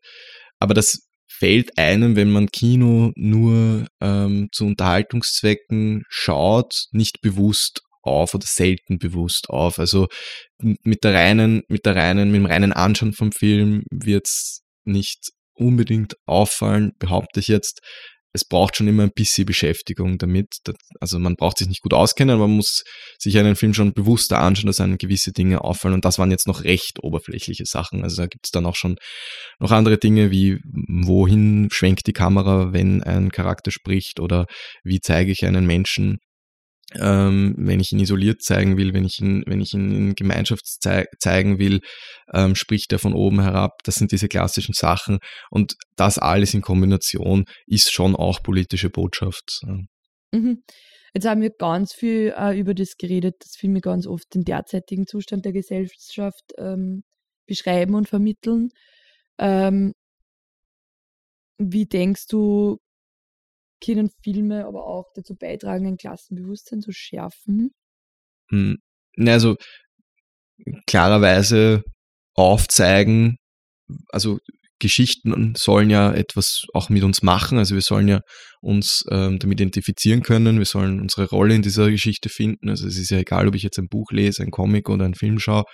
Aber 0.59 0.75
das 0.75 1.09
fällt 1.31 1.79
einem, 1.79 2.17
wenn 2.17 2.31
man 2.31 2.49
Kino 2.49 3.13
nur 3.17 3.87
ähm, 4.01 4.49
zu 4.53 4.67
Unterhaltungszwecken 4.67 6.03
schaut, 6.09 6.87
nicht 6.91 7.21
bewusst 7.21 7.83
auf 8.03 8.35
oder 8.35 8.47
selten 8.47 8.99
bewusst 8.99 9.51
auf. 9.51 9.79
Also 9.79 10.09
mit 10.61 11.05
der 11.05 11.15
reinen, 11.15 11.63
mit 11.69 11.87
der 11.87 11.97
reinen, 11.97 12.31
mit 12.31 12.41
dem 12.41 12.47
reinen 12.47 12.73
Anschauen 12.73 13.13
vom 13.13 13.33
Film 13.33 13.85
wird 13.91 14.27
es 14.27 14.63
nicht 14.85 15.31
unbedingt 15.55 16.15
auffallen, 16.27 16.93
behaupte 16.99 17.41
ich 17.41 17.49
jetzt 17.49 17.81
es 18.33 18.45
braucht 18.45 18.77
schon 18.77 18.89
immer 18.89 19.05
ein 19.05 19.13
bisschen 19.15 19.47
Beschäftigung 19.47 20.19
damit. 20.19 20.49
Also 21.01 21.19
man 21.19 21.37
braucht 21.37 21.59
sich 21.59 21.69
nicht 21.69 21.83
gut 21.83 21.95
auskennen, 21.95 22.35
aber 22.35 22.47
man 22.47 22.57
muss 22.57 22.85
sich 23.19 23.39
einen 23.39 23.57
Film 23.57 23.75
schon 23.75 23.93
bewusster 23.93 24.39
anschauen, 24.39 24.67
dass 24.67 24.81
einem 24.81 24.99
gewisse 24.99 25.33
Dinge 25.33 25.63
auffallen. 25.63 25.95
Und 25.95 26.05
das 26.05 26.19
waren 26.19 26.31
jetzt 26.31 26.47
noch 26.47 26.65
recht 26.65 27.03
oberflächliche 27.03 27.65
Sachen. 27.65 28.03
Also 28.03 28.23
da 28.23 28.27
gibt 28.27 28.47
es 28.47 28.51
dann 28.51 28.67
auch 28.67 28.77
schon 28.77 28.97
noch 29.59 29.71
andere 29.71 29.99
Dinge 29.99 30.31
wie, 30.31 30.59
wohin 30.65 31.69
schwenkt 31.73 32.07
die 32.07 32.13
Kamera, 32.13 32.73
wenn 32.73 33.03
ein 33.03 33.31
Charakter 33.31 33.71
spricht 33.71 34.21
oder 34.21 34.47
wie 34.85 35.01
zeige 35.01 35.33
ich 35.33 35.45
einen 35.45 35.67
Menschen 35.67 36.19
ähm, 36.95 37.55
wenn 37.59 37.81
ich 37.81 37.93
ihn 37.93 38.01
isoliert 38.01 38.43
zeigen 38.43 38.77
will, 38.79 38.95
wenn 38.95 39.05
ich 39.05 39.21
ihn, 39.21 39.45
wenn 39.47 39.61
ich 39.61 39.75
ihn 39.75 39.91
in 39.93 40.15
Gemeinschaft 40.15 40.67
zei 40.67 41.05
zeigen 41.19 41.59
will, 41.59 41.81
ähm, 42.33 42.55
spricht 42.55 42.93
er 42.93 42.99
von 42.99 43.13
oben 43.13 43.41
herab. 43.41 43.83
Das 43.85 43.97
sind 43.97 44.13
diese 44.13 44.29
klassischen 44.29 44.73
Sachen. 44.75 45.19
Und 45.51 45.75
das 45.97 46.19
alles 46.19 46.55
in 46.55 46.63
Kombination 46.63 47.45
ist 47.67 47.93
schon 47.93 48.17
auch 48.17 48.43
politische 48.43 48.91
Botschaft. 48.91 49.61
Mhm. 50.33 50.63
Jetzt 51.15 51.27
haben 51.27 51.41
wir 51.41 51.51
ganz 51.51 51.93
viel 51.95 52.35
äh, 52.37 52.59
über 52.59 52.75
das 52.75 52.97
geredet, 52.97 53.37
dass 53.41 53.57
Filme 53.57 53.81
ganz 53.81 54.07
oft 54.07 54.35
den 54.35 54.45
derzeitigen 54.45 55.07
Zustand 55.07 55.45
der 55.45 55.53
Gesellschaft 55.53 56.53
ähm, 56.59 57.03
beschreiben 57.47 57.95
und 57.95 58.09
vermitteln. 58.09 58.69
Ähm, 59.39 59.93
wie 61.59 61.87
denkst 61.87 62.27
du, 62.29 62.79
können 63.85 64.11
Filme 64.23 64.67
aber 64.67 64.87
auch 64.87 65.13
dazu 65.15 65.35
beitragen, 65.35 65.87
ein 65.87 65.97
Klassenbewusstsein 65.97 66.81
zu 66.81 66.93
schärfen? 66.93 67.73
Hm, 68.51 68.79
also 69.19 69.57
klarerweise 70.87 71.85
aufzeigen, 72.35 73.39
also 74.09 74.39
Geschichten 74.81 75.55
sollen 75.57 75.91
ja 75.91 76.13
etwas 76.13 76.65
auch 76.73 76.89
mit 76.89 77.03
uns 77.03 77.23
machen. 77.23 77.59
Also 77.59 77.75
wir 77.75 77.83
sollen 77.83 78.07
ja 78.09 78.21
uns 78.61 79.05
ähm, 79.11 79.39
damit 79.39 79.61
identifizieren 79.61 80.23
können. 80.23 80.59
Wir 80.59 80.65
sollen 80.67 81.01
unsere 81.01 81.29
Rolle 81.29 81.55
in 81.55 81.63
dieser 81.63 81.91
Geschichte 81.91 82.29
finden. 82.29 82.69
Also 82.69 82.87
es 82.87 82.97
ist 82.97 83.11
ja 83.11 83.19
egal, 83.19 83.49
ob 83.49 83.55
ich 83.55 83.63
jetzt 83.63 83.79
ein 83.79 83.89
Buch 83.89 84.11
lese, 84.11 84.43
ein 84.43 84.51
Comic 84.51 84.89
oder 84.89 85.05
einen 85.05 85.15
Film 85.15 85.39
schaue, 85.39 85.65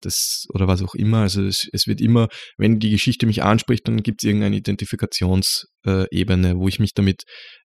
das 0.00 0.44
oder 0.52 0.68
was 0.68 0.82
auch 0.82 0.94
immer. 0.94 1.18
Also 1.18 1.44
es, 1.44 1.68
es 1.72 1.86
wird 1.86 2.00
immer, 2.00 2.28
wenn 2.56 2.78
die 2.78 2.90
Geschichte 2.90 3.26
mich 3.26 3.42
anspricht, 3.42 3.88
dann 3.88 4.02
gibt 4.02 4.22
es 4.22 4.28
irgendeine 4.28 4.56
Identifikationsebene, 4.56 6.50
äh, 6.50 6.56
wo 6.56 6.68
ich 6.68 6.78
mich 6.80 6.92
damit 6.94 7.22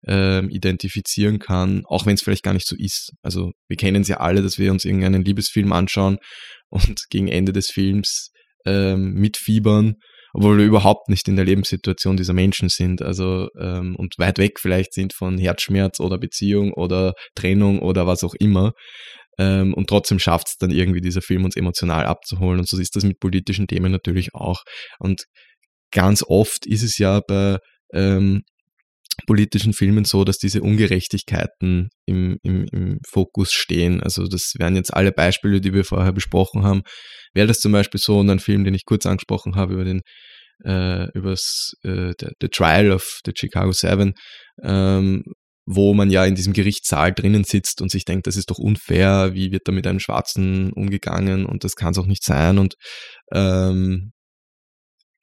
äh, 0.08 0.46
identifizieren 0.46 1.40
kann, 1.40 1.84
auch 1.86 2.06
wenn 2.06 2.16
es 2.16 2.22
vielleicht 2.22 2.44
gar 2.44 2.54
nicht 2.54 2.68
so 2.68 2.76
ist. 2.78 3.12
Also 3.22 3.52
wir 3.68 3.78
kennen 3.78 4.02
es 4.02 4.08
ja 4.08 4.18
alle, 4.18 4.42
dass 4.42 4.58
wir 4.58 4.72
uns 4.72 4.86
irgendeinen 4.86 5.24
Liebesfilm 5.24 5.72
anschauen 5.74 6.18
und 6.70 7.04
gegen 7.10 7.28
Ende 7.28 7.54
des 7.54 7.68
Films 7.68 8.32
äh, 8.66 8.96
mitfiebern 8.96 9.96
obwohl 10.36 10.58
wir 10.58 10.66
überhaupt 10.66 11.08
nicht 11.08 11.30
in 11.30 11.38
der 11.38 11.46
Lebenssituation 11.46 12.18
dieser 12.18 12.34
Menschen 12.34 12.68
sind, 12.68 13.02
also 13.02 13.48
ähm, 13.58 13.96
und 13.96 14.16
weit 14.18 14.38
weg 14.38 14.60
vielleicht 14.60 14.94
sind 14.94 15.14
von 15.14 15.38
Herzschmerz 15.38 16.02
oder 16.02 16.18
Beziehung 16.18 16.74
oder 16.74 17.14
Trennung 17.36 17.80
oder 17.80 18.06
was 18.06 18.22
auch 18.22 18.34
immer. 18.38 18.74
Ähm, 19.40 19.74
und 19.74 19.88
trotzdem 19.88 20.20
schafft 20.20 20.48
es 20.48 20.58
dann 20.58 20.72
irgendwie 20.72 21.00
dieser 21.00 21.22
Film 21.22 21.46
uns 21.46 21.56
emotional 21.56 22.06
abzuholen. 22.06 22.60
Und 22.60 22.68
so 22.68 22.78
ist 22.78 22.98
das 22.98 23.06
mit 23.06 23.22
politischen 23.22 23.68
Themen 23.68 23.94
natürlich 23.94 24.36
auch. 24.36 24.64
Und 25.00 25.24
ganz 25.94 26.22
oft 26.28 26.66
ist 26.66 26.84
es 26.84 26.98
ja 26.98 27.22
bei 27.26 27.58
ähm, 27.94 28.42
politischen 29.28 29.74
Filmen 29.74 30.06
so, 30.06 30.24
dass 30.24 30.38
diese 30.38 30.62
Ungerechtigkeiten 30.62 31.90
im, 32.06 32.38
im, 32.44 32.66
im 32.72 33.00
Fokus 33.08 33.52
stehen. 33.52 34.02
Also 34.02 34.28
das 34.28 34.54
wären 34.58 34.76
jetzt 34.76 34.94
alle 34.94 35.12
Beispiele, 35.12 35.62
die 35.62 35.74
wir 35.74 35.86
vorher 35.86 36.12
besprochen 36.12 36.64
haben. 36.64 36.82
Wäre 37.34 37.48
das 37.48 37.60
zum 37.60 37.72
Beispiel 37.72 38.00
so 38.00 38.20
und 38.20 38.30
ein 38.30 38.40
Film, 38.40 38.64
den 38.64 38.74
ich 38.74 38.86
kurz 38.86 39.06
angesprochen 39.06 39.56
habe 39.56 39.74
über 39.74 39.86
den 39.86 40.02
äh, 40.64 41.10
übers 41.12 41.74
äh, 41.84 42.14
the, 42.20 42.28
the, 42.42 42.48
Trial 42.48 42.92
of 42.92 43.20
the 43.26 43.34
Chicago 43.36 43.72
Seven, 43.72 44.14
ähm, 44.64 45.24
wo 45.66 45.94
man 45.94 46.10
ja 46.10 46.26
in 46.26 46.36
diesem 46.36 46.54
Gerichtssaal 46.54 47.14
drinnen 47.14 47.44
sitzt 47.44 47.82
und 47.82 47.92
sich 47.92 48.06
denkt, 48.06 48.28
das 48.28 48.38
ist 48.38 48.52
doch 48.52 48.60
unfair, 48.60 49.34
wie 49.34 49.52
wird 49.52 49.64
da 49.66 49.72
mit 49.72 49.88
einem 49.88 50.00
Schwarzen 50.00 50.72
umgegangen 50.72 51.46
und 51.46 51.64
das 51.64 51.76
kann 51.76 51.92
es 51.92 51.98
auch 51.98 52.06
nicht 52.06 52.24
sein. 52.24 52.58
Und 52.58 52.76
ähm, 53.34 54.12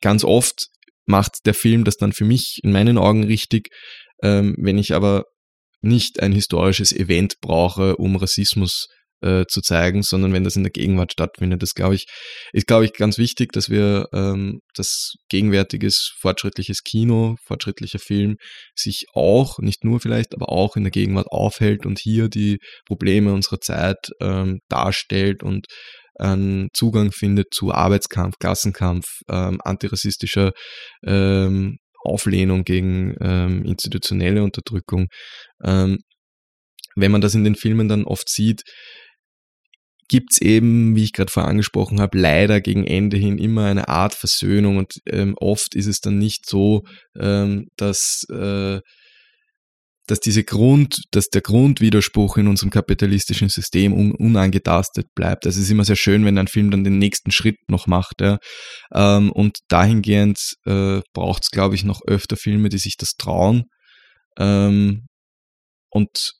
ganz 0.02 0.24
oft 0.24 0.66
macht 1.12 1.44
der 1.44 1.54
Film 1.54 1.84
das 1.84 1.96
dann 1.96 2.12
für 2.12 2.24
mich 2.24 2.58
in 2.62 2.72
meinen 2.72 2.96
Augen 2.96 3.22
richtig, 3.24 3.68
ähm, 4.22 4.56
wenn 4.58 4.78
ich 4.78 4.94
aber 4.94 5.24
nicht 5.82 6.20
ein 6.20 6.32
historisches 6.32 6.90
Event 6.92 7.34
brauche, 7.42 7.96
um 7.96 8.16
Rassismus 8.16 8.86
äh, 9.20 9.44
zu 9.46 9.60
zeigen, 9.60 10.02
sondern 10.02 10.32
wenn 10.32 10.42
das 10.42 10.56
in 10.56 10.62
der 10.62 10.72
Gegenwart 10.72 11.12
stattfindet. 11.12 11.62
Das 11.62 11.74
glaube 11.74 11.96
ich, 11.96 12.06
ist, 12.52 12.66
glaube 12.66 12.86
ich, 12.86 12.94
ganz 12.94 13.18
wichtig, 13.18 13.52
dass 13.52 13.68
wir 13.68 14.06
ähm, 14.14 14.60
das 14.74 15.12
gegenwärtiges, 15.28 16.14
fortschrittliches 16.18 16.82
Kino, 16.82 17.36
fortschrittlicher 17.46 17.98
Film 17.98 18.36
sich 18.74 19.04
auch, 19.14 19.58
nicht 19.58 19.84
nur 19.84 20.00
vielleicht, 20.00 20.34
aber 20.34 20.48
auch 20.48 20.76
in 20.76 20.84
der 20.84 20.90
Gegenwart 20.90 21.26
aufhält 21.30 21.84
und 21.84 21.98
hier 22.00 22.28
die 22.28 22.58
Probleme 22.86 23.34
unserer 23.34 23.60
Zeit 23.60 23.98
ähm, 24.20 24.60
darstellt 24.68 25.42
und 25.42 25.66
einen 26.18 26.68
Zugang 26.74 27.12
findet 27.12 27.52
zu 27.52 27.72
Arbeitskampf, 27.72 28.36
Klassenkampf, 28.38 29.06
ähm, 29.28 29.60
antirassistischer 29.62 30.52
ähm, 31.06 31.78
Auflehnung 32.04 32.64
gegen 32.64 33.14
ähm, 33.20 33.64
institutionelle 33.64 34.42
Unterdrückung. 34.42 35.06
Ähm, 35.64 35.98
wenn 36.96 37.12
man 37.12 37.20
das 37.20 37.34
in 37.34 37.44
den 37.44 37.54
Filmen 37.54 37.88
dann 37.88 38.04
oft 38.04 38.28
sieht, 38.28 38.62
gibt 40.08 40.32
es 40.32 40.42
eben, 40.42 40.94
wie 40.94 41.04
ich 41.04 41.12
gerade 41.12 41.32
vorher 41.32 41.48
angesprochen 41.48 42.00
habe, 42.00 42.18
leider 42.18 42.60
gegen 42.60 42.86
Ende 42.86 43.16
hin 43.16 43.38
immer 43.38 43.64
eine 43.64 43.88
Art 43.88 44.12
Versöhnung 44.12 44.76
und 44.76 44.98
ähm, 45.08 45.34
oft 45.38 45.74
ist 45.74 45.86
es 45.86 46.00
dann 46.00 46.18
nicht 46.18 46.46
so, 46.46 46.82
ähm, 47.18 47.68
dass, 47.76 48.26
äh, 48.30 48.80
dass 50.06 50.20
diese 50.20 50.42
Grund, 50.42 51.02
dass 51.12 51.28
der 51.28 51.42
Grundwiderspruch 51.42 52.36
in 52.36 52.48
unserem 52.48 52.70
kapitalistischen 52.70 53.48
System 53.48 53.92
un 53.92 54.12
unangetastet 54.12 55.06
bleibt. 55.14 55.46
Also 55.46 55.58
es 55.58 55.66
ist 55.66 55.70
immer 55.70 55.84
sehr 55.84 55.96
schön, 55.96 56.24
wenn 56.24 56.38
ein 56.38 56.48
Film 56.48 56.70
dann 56.70 56.84
den 56.84 56.98
nächsten 56.98 57.30
Schritt 57.30 57.56
noch 57.68 57.86
macht. 57.86 58.20
Ja. 58.20 58.38
Ähm, 58.92 59.30
und 59.30 59.58
dahingehend 59.68 60.38
äh, 60.66 61.00
braucht 61.12 61.44
es, 61.44 61.50
glaube 61.50 61.76
ich, 61.76 61.84
noch 61.84 62.00
öfter 62.06 62.36
Filme, 62.36 62.68
die 62.68 62.78
sich 62.78 62.96
das 62.96 63.12
trauen. 63.16 63.64
Ähm, 64.38 65.06
und 65.90 66.32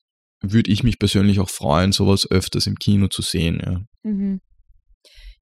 würde 0.43 0.71
ich 0.71 0.83
mich 0.83 0.99
persönlich 0.99 1.39
auch 1.39 1.51
freuen, 1.51 1.93
sowas 1.93 2.29
öfters 2.29 2.67
im 2.67 2.75
Kino 2.77 3.07
zu 3.09 3.23
sehen. 3.23 3.61
Ja. 3.65 3.81
Mhm. 4.03 4.41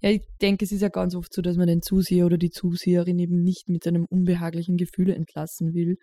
Ja, 0.02 0.10
ich 0.10 0.22
denke, 0.40 0.64
es 0.64 0.72
ist 0.72 0.80
ja 0.80 0.88
ganz 0.88 1.14
oft 1.14 1.32
so, 1.32 1.42
dass 1.42 1.56
man 1.56 1.66
den 1.66 1.82
Zuseher 1.82 2.26
oder 2.26 2.38
die 2.38 2.50
Zuseherin 2.50 3.18
eben 3.18 3.42
nicht 3.42 3.68
mit 3.68 3.86
einem 3.86 4.06
unbehaglichen 4.08 4.76
Gefühl 4.76 5.10
entlassen 5.10 5.74
will. 5.74 5.96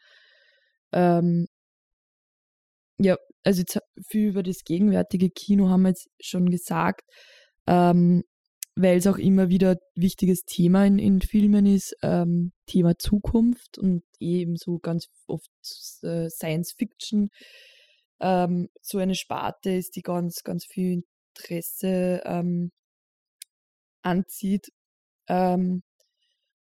Ähm, 0.94 1.48
ja, 3.00 3.18
also 3.44 3.62
jetzt 3.62 3.80
viel 4.08 4.30
über 4.30 4.44
das 4.44 4.64
gegenwärtige 4.64 5.30
Kino 5.30 5.70
haben 5.70 5.84
wir 5.84 5.90
jetzt 5.90 6.10
schon 6.20 6.50
gesagt, 6.50 7.02
ähm, 7.68 8.24
weil 8.76 8.98
es 8.98 9.08
auch 9.08 9.18
immer 9.18 9.50
wieder 9.50 9.72
ein 9.72 9.78
wichtiges 9.96 10.44
Thema 10.46 10.86
in, 10.86 11.00
in 11.00 11.22
Filmen 11.22 11.66
ist, 11.66 11.96
ähm, 12.04 12.52
Thema 12.68 12.98
Zukunft 12.98 13.78
und 13.78 14.04
eben 14.20 14.56
so 14.56 14.80
ganz 14.80 15.08
oft 15.28 15.50
äh, 16.04 16.30
Science 16.30 16.74
Fiction 16.78 17.30
ähm, 18.20 18.70
so 18.82 18.98
eine 18.98 19.16
Sparte 19.16 19.72
ist, 19.72 19.96
die 19.96 20.02
ganz, 20.02 20.44
ganz 20.44 20.66
viel 20.66 21.04
Interesse 21.36 22.22
ähm, 22.26 22.72
anzieht. 24.02 24.70
Ähm, 25.28 25.84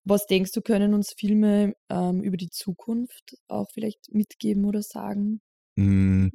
was 0.04 0.26
denkst 0.26 0.52
du, 0.54 0.62
können 0.62 0.94
uns 0.94 1.14
Filme 1.18 1.74
ähm, 1.90 2.24
über 2.24 2.38
die 2.38 2.50
Zukunft 2.50 3.36
auch 3.48 3.68
vielleicht 3.74 4.12
mitgeben 4.12 4.66
oder 4.66 4.82
sagen? 4.82 5.42
Hm, 5.78 6.32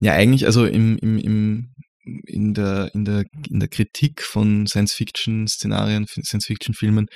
ja, 0.00 0.12
eigentlich, 0.12 0.46
also 0.46 0.64
im, 0.64 0.96
im, 0.98 1.18
im 1.18 1.74
in 2.26 2.54
der, 2.54 2.90
in 2.94 3.04
der, 3.04 3.24
in 3.50 3.60
der 3.60 3.68
Kritik 3.68 4.22
von 4.22 4.66
Science-Fiction-Szenarien, 4.66 6.06
Science-Fiction-Filmen 6.06 7.06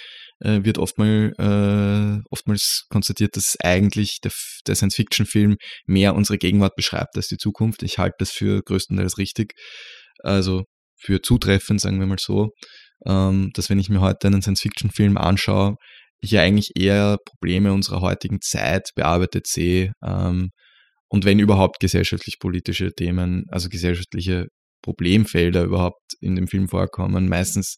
äh, 0.40 0.61
wird 0.64 0.79
oftmals, 0.79 1.33
äh, 1.38 2.20
oftmals 2.31 2.85
konstatiert, 2.90 3.37
dass 3.37 3.57
eigentlich 3.61 4.18
der, 4.22 4.33
der 4.66 4.75
Science-Fiction-Film 4.75 5.57
mehr 5.87 6.14
unsere 6.14 6.38
Gegenwart 6.38 6.75
beschreibt 6.77 7.16
als 7.16 7.29
die 7.29 7.38
Zukunft. 7.38 7.83
Ich 7.83 7.98
halte 7.98 8.16
das 8.18 8.31
für 8.31 8.62
größtenteils 8.62 9.18
richtig, 9.18 9.55
also 10.18 10.64
für 11.01 11.22
zutreffend, 11.22 11.81
sagen 11.81 11.98
wir 11.98 12.07
mal 12.07 12.18
so, 12.18 12.51
ähm, 13.07 13.51
dass 13.55 13.70
wenn 13.70 13.79
ich 13.79 13.88
mir 13.88 14.01
heute 14.01 14.27
einen 14.27 14.42
Science-Fiction-Film 14.42 15.16
anschaue, 15.16 15.77
ich 16.20 16.33
ja 16.33 16.42
eigentlich 16.42 16.72
eher 16.77 17.16
Probleme 17.25 17.72
unserer 17.72 18.01
heutigen 18.01 18.40
Zeit 18.40 18.90
bearbeitet 18.94 19.46
sehe, 19.46 19.92
ähm, 20.05 20.51
und 21.12 21.27
wenn 21.27 21.38
überhaupt 21.38 21.79
gesellschaftlich-politische 21.79 22.92
Themen, 22.94 23.44
also 23.51 23.68
gesellschaftliche 23.68 24.46
Problemfelder 24.83 25.62
überhaupt 25.62 26.01
in 26.20 26.37
dem 26.37 26.48
Film 26.48 26.68
vorkommen, 26.68 27.29
meistens. 27.29 27.77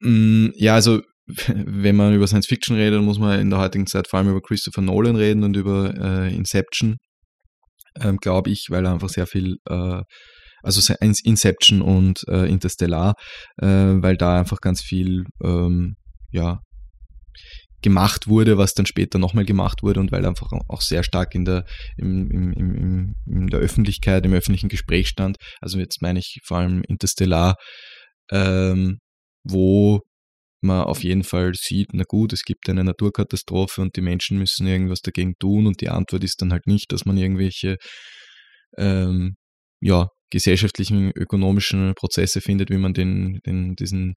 Mm, 0.00 0.50
ja, 0.54 0.74
also 0.74 1.02
wenn 1.48 1.96
man 1.96 2.14
über 2.14 2.28
Science 2.28 2.46
Fiction 2.46 2.76
redet, 2.76 3.02
muss 3.02 3.18
man 3.18 3.40
in 3.40 3.50
der 3.50 3.58
heutigen 3.58 3.88
Zeit 3.88 4.06
vor 4.06 4.20
allem 4.20 4.30
über 4.30 4.40
Christopher 4.40 4.80
Nolan 4.80 5.16
reden 5.16 5.42
und 5.42 5.56
über 5.56 5.92
äh, 5.98 6.32
Inception, 6.32 6.98
ähm, 8.00 8.18
glaube 8.18 8.50
ich, 8.50 8.66
weil 8.70 8.84
er 8.84 8.92
einfach 8.92 9.08
sehr 9.08 9.26
viel, 9.26 9.56
äh, 9.68 10.02
also 10.62 10.94
Inception 11.00 11.82
und 11.82 12.22
äh, 12.28 12.48
Interstellar, 12.48 13.14
äh, 13.60 13.66
weil 13.66 14.16
da 14.16 14.38
einfach 14.38 14.60
ganz 14.60 14.82
viel, 14.82 15.24
ähm, 15.42 15.96
ja, 16.30 16.60
gemacht 17.82 18.28
wurde, 18.28 18.58
was 18.58 18.74
dann 18.74 18.86
später 18.86 19.18
nochmal 19.18 19.44
gemacht 19.44 19.82
wurde 19.82 20.00
und 20.00 20.12
weil 20.12 20.26
einfach 20.26 20.52
auch 20.68 20.80
sehr 20.80 21.02
stark 21.02 21.34
in 21.34 21.44
der, 21.44 21.64
im, 21.96 22.30
im, 22.30 22.52
im, 22.52 23.14
in 23.26 23.46
der 23.48 23.60
Öffentlichkeit, 23.60 24.24
im 24.24 24.34
öffentlichen 24.34 24.68
Gespräch 24.68 25.08
stand. 25.08 25.36
Also 25.60 25.78
jetzt 25.78 26.02
meine 26.02 26.18
ich 26.18 26.40
vor 26.44 26.58
allem 26.58 26.82
Interstellar, 26.82 27.56
ähm, 28.30 28.98
wo 29.44 30.00
man 30.62 30.84
auf 30.84 31.02
jeden 31.02 31.24
Fall 31.24 31.54
sieht, 31.54 31.88
na 31.92 32.04
gut, 32.06 32.32
es 32.32 32.42
gibt 32.44 32.68
eine 32.68 32.84
Naturkatastrophe 32.84 33.80
und 33.80 33.96
die 33.96 34.02
Menschen 34.02 34.38
müssen 34.38 34.66
irgendwas 34.66 35.00
dagegen 35.00 35.34
tun 35.38 35.66
und 35.66 35.80
die 35.80 35.88
Antwort 35.88 36.22
ist 36.22 36.42
dann 36.42 36.52
halt 36.52 36.66
nicht, 36.66 36.92
dass 36.92 37.06
man 37.06 37.16
irgendwelche 37.16 37.76
ähm, 38.76 39.36
ja, 39.80 40.08
gesellschaftlichen, 40.30 41.10
ökonomischen 41.12 41.94
Prozesse 41.94 42.40
findet, 42.40 42.70
wie 42.70 42.76
man 42.76 42.92
den, 42.92 43.40
den, 43.46 43.74
diesen 43.74 44.14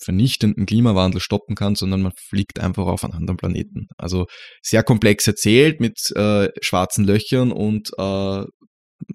vernichtenden 0.00 0.66
Klimawandel 0.66 1.20
stoppen 1.20 1.54
kann, 1.54 1.74
sondern 1.74 2.02
man 2.02 2.12
fliegt 2.16 2.60
einfach 2.60 2.86
auf 2.86 3.04
einen 3.04 3.14
anderen 3.14 3.36
Planeten. 3.36 3.88
Also 3.96 4.26
sehr 4.62 4.82
komplex 4.82 5.26
erzählt 5.26 5.80
mit 5.80 5.98
äh, 6.14 6.48
schwarzen 6.60 7.04
Löchern 7.04 7.52
und 7.52 7.90
äh, 7.98 8.44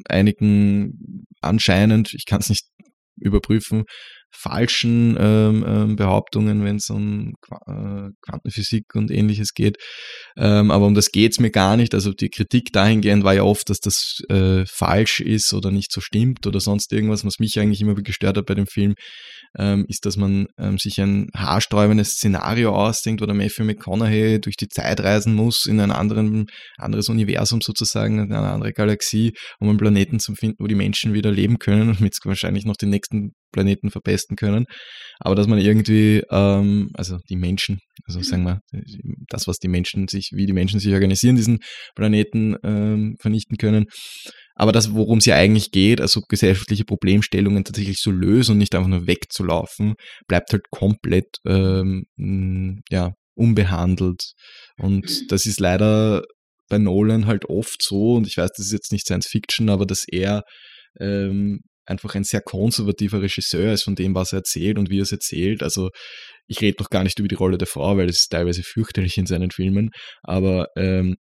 einigen 0.06 1.26
anscheinend, 1.42 2.14
ich 2.14 2.26
kann 2.26 2.40
es 2.40 2.50
nicht 2.50 2.66
überprüfen, 3.18 3.84
falschen 4.36 5.16
ähm, 5.20 5.66
ähm, 5.68 5.96
Behauptungen, 5.96 6.64
wenn 6.64 6.78
es 6.78 6.90
um 6.90 7.34
äh, 7.68 8.10
Quantenphysik 8.22 8.96
und 8.96 9.12
ähnliches 9.12 9.54
geht. 9.54 9.78
Ähm, 10.36 10.72
aber 10.72 10.86
um 10.88 10.96
das 10.96 11.12
geht 11.12 11.34
es 11.34 11.40
mir 11.40 11.52
gar 11.52 11.78
nicht. 11.78 11.94
Also 11.94 12.12
die 12.12 12.30
Kritik 12.30 12.74
dahingehend 12.74 13.24
war 13.24 13.34
ja 13.34 13.44
oft, 13.44 13.70
dass 13.70 13.80
das 13.80 14.22
äh, 14.30 14.66
falsch 14.66 15.22
ist 15.22 15.54
oder 15.54 15.72
nicht 15.72 15.92
so 15.92 16.02
stimmt 16.02 16.46
oder 16.48 16.60
sonst 16.60 16.92
irgendwas. 16.92 17.24
Was 17.26 17.40
mich 17.40 17.60
eigentlich 17.60 17.82
immer 17.82 17.96
gestört 17.96 18.38
hat 18.38 18.46
bei 18.46 18.56
dem 18.56 18.68
Film, 18.68 18.96
ähm, 19.58 19.86
ist, 19.88 20.06
dass 20.06 20.18
man 20.18 20.48
ähm, 20.58 20.78
sich 20.78 21.00
ein 21.00 21.30
haarsträubendes 21.36 22.14
Szenario 22.14 22.76
ausdenkt, 22.76 23.22
wo 23.22 23.26
der 23.26 23.36
Matthew 23.36 23.64
McConaughey 23.64 24.42
durch 24.42 24.58
die 24.58 24.68
Zeit 24.68 25.00
reisen 25.00 25.36
muss, 25.36 25.66
in 25.66 25.80
ein 25.80 25.92
anderen, 25.92 26.48
anderes 26.78 27.10
Universum 27.10 27.62
sozusagen, 27.62 28.20
in 28.20 28.34
eine 28.34 28.50
andere 28.50 28.74
Galaxie, 28.74 29.34
um 29.60 29.70
einen 29.70 29.78
Planeten 29.78 30.20
zu 30.20 30.34
finden, 30.34 30.58
wo 30.60 30.68
die 30.68 30.76
Menschen 30.76 31.14
wieder 31.14 31.32
leben 31.32 31.60
können 31.60 31.90
und 31.90 32.02
mit 32.02 32.18
wahrscheinlich 32.24 32.66
noch 32.66 32.76
den 32.76 32.90
nächsten 32.90 33.34
Planeten 33.54 33.90
verpesten 33.90 34.36
können. 34.36 34.66
Aber 35.20 35.36
dass 35.36 35.48
man 35.48 35.60
irgendwie, 35.60 36.24
ähm, 36.30 36.90
also 36.94 37.20
die 37.30 37.38
Menschen, 37.38 37.80
also 38.06 38.20
mhm. 38.20 38.24
sagen 38.24 38.44
wir, 38.44 38.60
das, 39.30 39.48
was 39.48 39.58
die 39.58 39.70
Menschen 39.70 40.10
sich, 40.10 40.32
wie 40.34 40.46
die 40.46 40.54
Menschen 40.54 40.80
sich 40.80 40.94
organisieren, 40.94 41.38
diesen 41.38 41.60
Planeten 41.96 42.58
ähm, 42.64 43.16
vernichten 43.22 43.58
können. 43.58 43.86
Aber 44.56 44.72
das, 44.72 44.94
worum 44.94 45.18
es 45.18 45.26
ja 45.26 45.36
eigentlich 45.36 45.72
geht, 45.72 46.00
also 46.00 46.22
gesellschaftliche 46.28 46.84
Problemstellungen 46.84 47.64
tatsächlich 47.64 47.98
zu 47.98 48.12
lösen 48.12 48.54
und 48.54 48.58
nicht 48.60 48.76
einfach 48.76 48.90
nur 48.90 49.08
wegzulaufen, 49.08 49.96
bleibt 50.28 50.52
halt 50.52 50.64
komplett 50.70 51.38
ähm, 51.48 52.04
ja, 52.90 53.14
unbehandelt. 53.36 54.34
Und 54.78 55.32
das 55.32 55.46
ist 55.46 55.60
leider 55.60 56.24
bei 56.70 56.78
Nolan 56.78 57.26
halt 57.26 57.46
oft 57.46 57.82
so, 57.82 58.16
und 58.16 58.28
ich 58.28 58.38
weiß, 58.38 58.52
das 58.56 58.68
ist 58.68 58.74
jetzt 58.74 58.92
nicht 58.92 59.06
Science 59.06 59.28
Fiction, 59.28 59.70
aber 59.70 59.86
dass 59.86 60.06
er 60.08 60.44
ähm, 61.00 61.62
einfach 61.86 62.16
ein 62.16 62.24
sehr 62.24 62.42
konservativer 62.42 63.22
Regisseur 63.22 63.74
ist 63.74 63.84
von 63.84 63.96
dem, 63.96 64.16
was 64.16 64.34
er 64.34 64.40
erzählt 64.40 64.78
und 64.78 64.90
wie 64.90 65.00
er 65.00 65.04
es 65.04 65.12
erzählt. 65.12 65.64
Also 65.64 65.90
ich 66.48 66.62
rede 66.62 66.78
doch 66.78 66.90
gar 66.90 67.04
nicht 67.04 67.20
über 67.20 67.28
die 67.28 67.36
Rolle 67.36 67.58
der 67.58 67.68
Frau, 67.68 67.98
weil 67.98 68.10
es 68.10 68.22
ist 68.22 68.30
teilweise 68.30 68.64
fürchterlich 68.64 69.18
in 69.18 69.26
seinen 69.26 69.52
Filmen, 69.52 69.90
aber 70.24 70.68
ähm, 70.78 71.16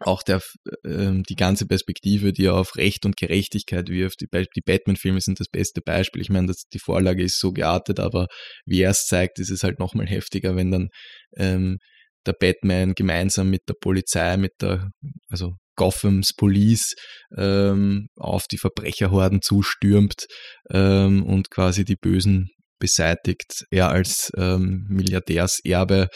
auch 0.00 0.22
der, 0.22 0.40
ähm, 0.84 1.22
die 1.28 1.36
ganze 1.36 1.66
Perspektive, 1.66 2.32
die 2.32 2.46
er 2.46 2.54
auf 2.54 2.76
Recht 2.76 3.06
und 3.06 3.16
Gerechtigkeit 3.16 3.88
wirft. 3.88 4.20
Die, 4.20 4.26
die 4.56 4.60
Batman-Filme 4.60 5.20
sind 5.20 5.38
das 5.38 5.48
beste 5.48 5.80
Beispiel. 5.82 6.20
Ich 6.20 6.30
meine, 6.30 6.48
das, 6.48 6.64
die 6.72 6.80
Vorlage 6.80 7.22
ist 7.22 7.38
so 7.38 7.52
geartet, 7.52 8.00
aber 8.00 8.26
wie 8.66 8.80
er 8.82 8.90
es 8.90 9.06
zeigt, 9.06 9.38
ist 9.38 9.50
es 9.50 9.62
halt 9.62 9.78
nochmal 9.78 10.06
heftiger, 10.06 10.56
wenn 10.56 10.72
dann 10.72 10.88
ähm, 11.36 11.78
der 12.26 12.32
Batman 12.32 12.94
gemeinsam 12.94 13.50
mit 13.50 13.62
der 13.68 13.74
Polizei, 13.80 14.36
mit 14.36 14.52
der, 14.60 14.90
also 15.28 15.52
Gothams 15.76 16.32
Police 16.34 16.94
ähm, 17.36 18.08
auf 18.16 18.46
die 18.46 18.58
Verbrecherhorden 18.58 19.42
zustürmt 19.42 20.26
ähm, 20.70 21.24
und 21.24 21.50
quasi 21.50 21.84
die 21.84 21.96
Bösen 21.96 22.48
beseitigt. 22.78 23.64
Er 23.70 23.88
als 23.90 24.30
ähm, 24.36 24.86
Milliardärserbe 24.88 26.08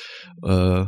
äh, 0.43 0.85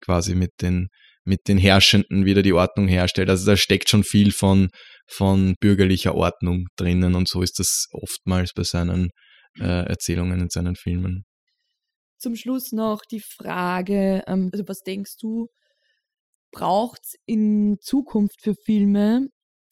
quasi 0.00 0.34
mit 0.34 0.52
den, 0.62 0.88
mit 1.24 1.48
den 1.48 1.58
Herrschenden 1.58 2.24
wieder 2.24 2.42
die 2.42 2.52
Ordnung 2.52 2.88
herstellt. 2.88 3.30
Also 3.30 3.46
da 3.46 3.56
steckt 3.56 3.88
schon 3.88 4.04
viel 4.04 4.32
von, 4.32 4.68
von 5.08 5.54
bürgerlicher 5.60 6.14
Ordnung 6.14 6.66
drinnen 6.76 7.14
und 7.14 7.28
so 7.28 7.42
ist 7.42 7.58
das 7.58 7.86
oftmals 7.92 8.52
bei 8.54 8.62
seinen 8.62 9.10
äh, 9.58 9.86
Erzählungen 9.88 10.40
in 10.40 10.50
seinen 10.50 10.76
Filmen. 10.76 11.24
Zum 12.18 12.34
Schluss 12.34 12.72
noch 12.72 13.02
die 13.10 13.20
Frage, 13.20 14.22
ähm, 14.26 14.50
also 14.52 14.64
was 14.66 14.80
denkst 14.80 15.16
du, 15.20 15.48
braucht 16.52 17.00
es 17.04 17.14
in 17.26 17.76
Zukunft 17.80 18.42
für 18.42 18.54
Filme, 18.54 19.28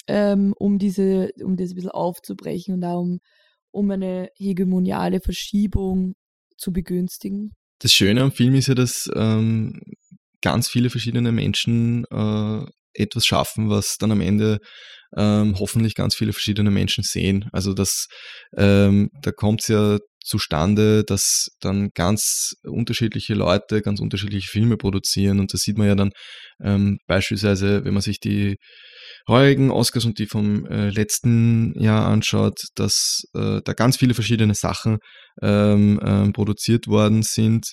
ähm, 0.06 0.54
um 0.58 0.78
diese, 0.78 1.30
um 1.42 1.56
das 1.56 1.70
ein 1.70 1.74
bisschen 1.74 1.90
aufzubrechen 1.90 2.74
und 2.74 2.84
auch 2.84 3.00
um, 3.00 3.18
um 3.70 3.90
eine 3.90 4.28
hegemoniale 4.36 5.20
Verschiebung 5.20 6.14
zu 6.56 6.72
begünstigen? 6.72 7.52
Das 7.80 7.92
Schöne 7.92 8.22
am 8.22 8.32
Film 8.32 8.54
ist 8.54 8.68
ja, 8.68 8.74
dass 8.74 9.08
ähm, 9.14 9.80
ganz 10.40 10.68
viele 10.68 10.90
verschiedene 10.90 11.32
Menschen 11.32 12.04
äh, 12.10 12.64
etwas 12.94 13.26
schaffen, 13.26 13.68
was 13.68 13.96
dann 13.98 14.12
am 14.12 14.20
Ende 14.20 14.58
ähm, 15.16 15.58
hoffentlich 15.58 15.94
ganz 15.94 16.14
viele 16.14 16.32
verschiedene 16.32 16.70
Menschen 16.70 17.04
sehen. 17.04 17.48
Also 17.52 17.74
das, 17.74 18.06
ähm, 18.56 19.10
da 19.22 19.32
kommt 19.32 19.62
es 19.62 19.68
ja 19.68 19.98
zustande, 20.26 21.04
dass 21.04 21.48
dann 21.60 21.90
ganz 21.94 22.54
unterschiedliche 22.64 23.34
Leute 23.34 23.80
ganz 23.80 24.00
unterschiedliche 24.00 24.48
Filme 24.48 24.76
produzieren. 24.76 25.40
Und 25.40 25.52
das 25.52 25.60
sieht 25.60 25.78
man 25.78 25.86
ja 25.86 25.94
dann 25.94 26.10
ähm, 26.62 26.98
beispielsweise, 27.06 27.84
wenn 27.84 27.94
man 27.94 28.02
sich 28.02 28.20
die 28.20 28.56
heurigen 29.28 29.70
Oscars 29.70 30.04
und 30.04 30.18
die 30.18 30.26
vom 30.26 30.66
äh, 30.66 30.90
letzten 30.90 31.78
Jahr 31.80 32.06
anschaut, 32.06 32.58
dass 32.74 33.22
äh, 33.34 33.60
da 33.64 33.72
ganz 33.72 33.96
viele 33.96 34.14
verschiedene 34.14 34.54
Sachen 34.54 34.98
ähm, 35.42 36.00
ähm, 36.02 36.32
produziert 36.32 36.86
worden 36.86 37.22
sind, 37.22 37.72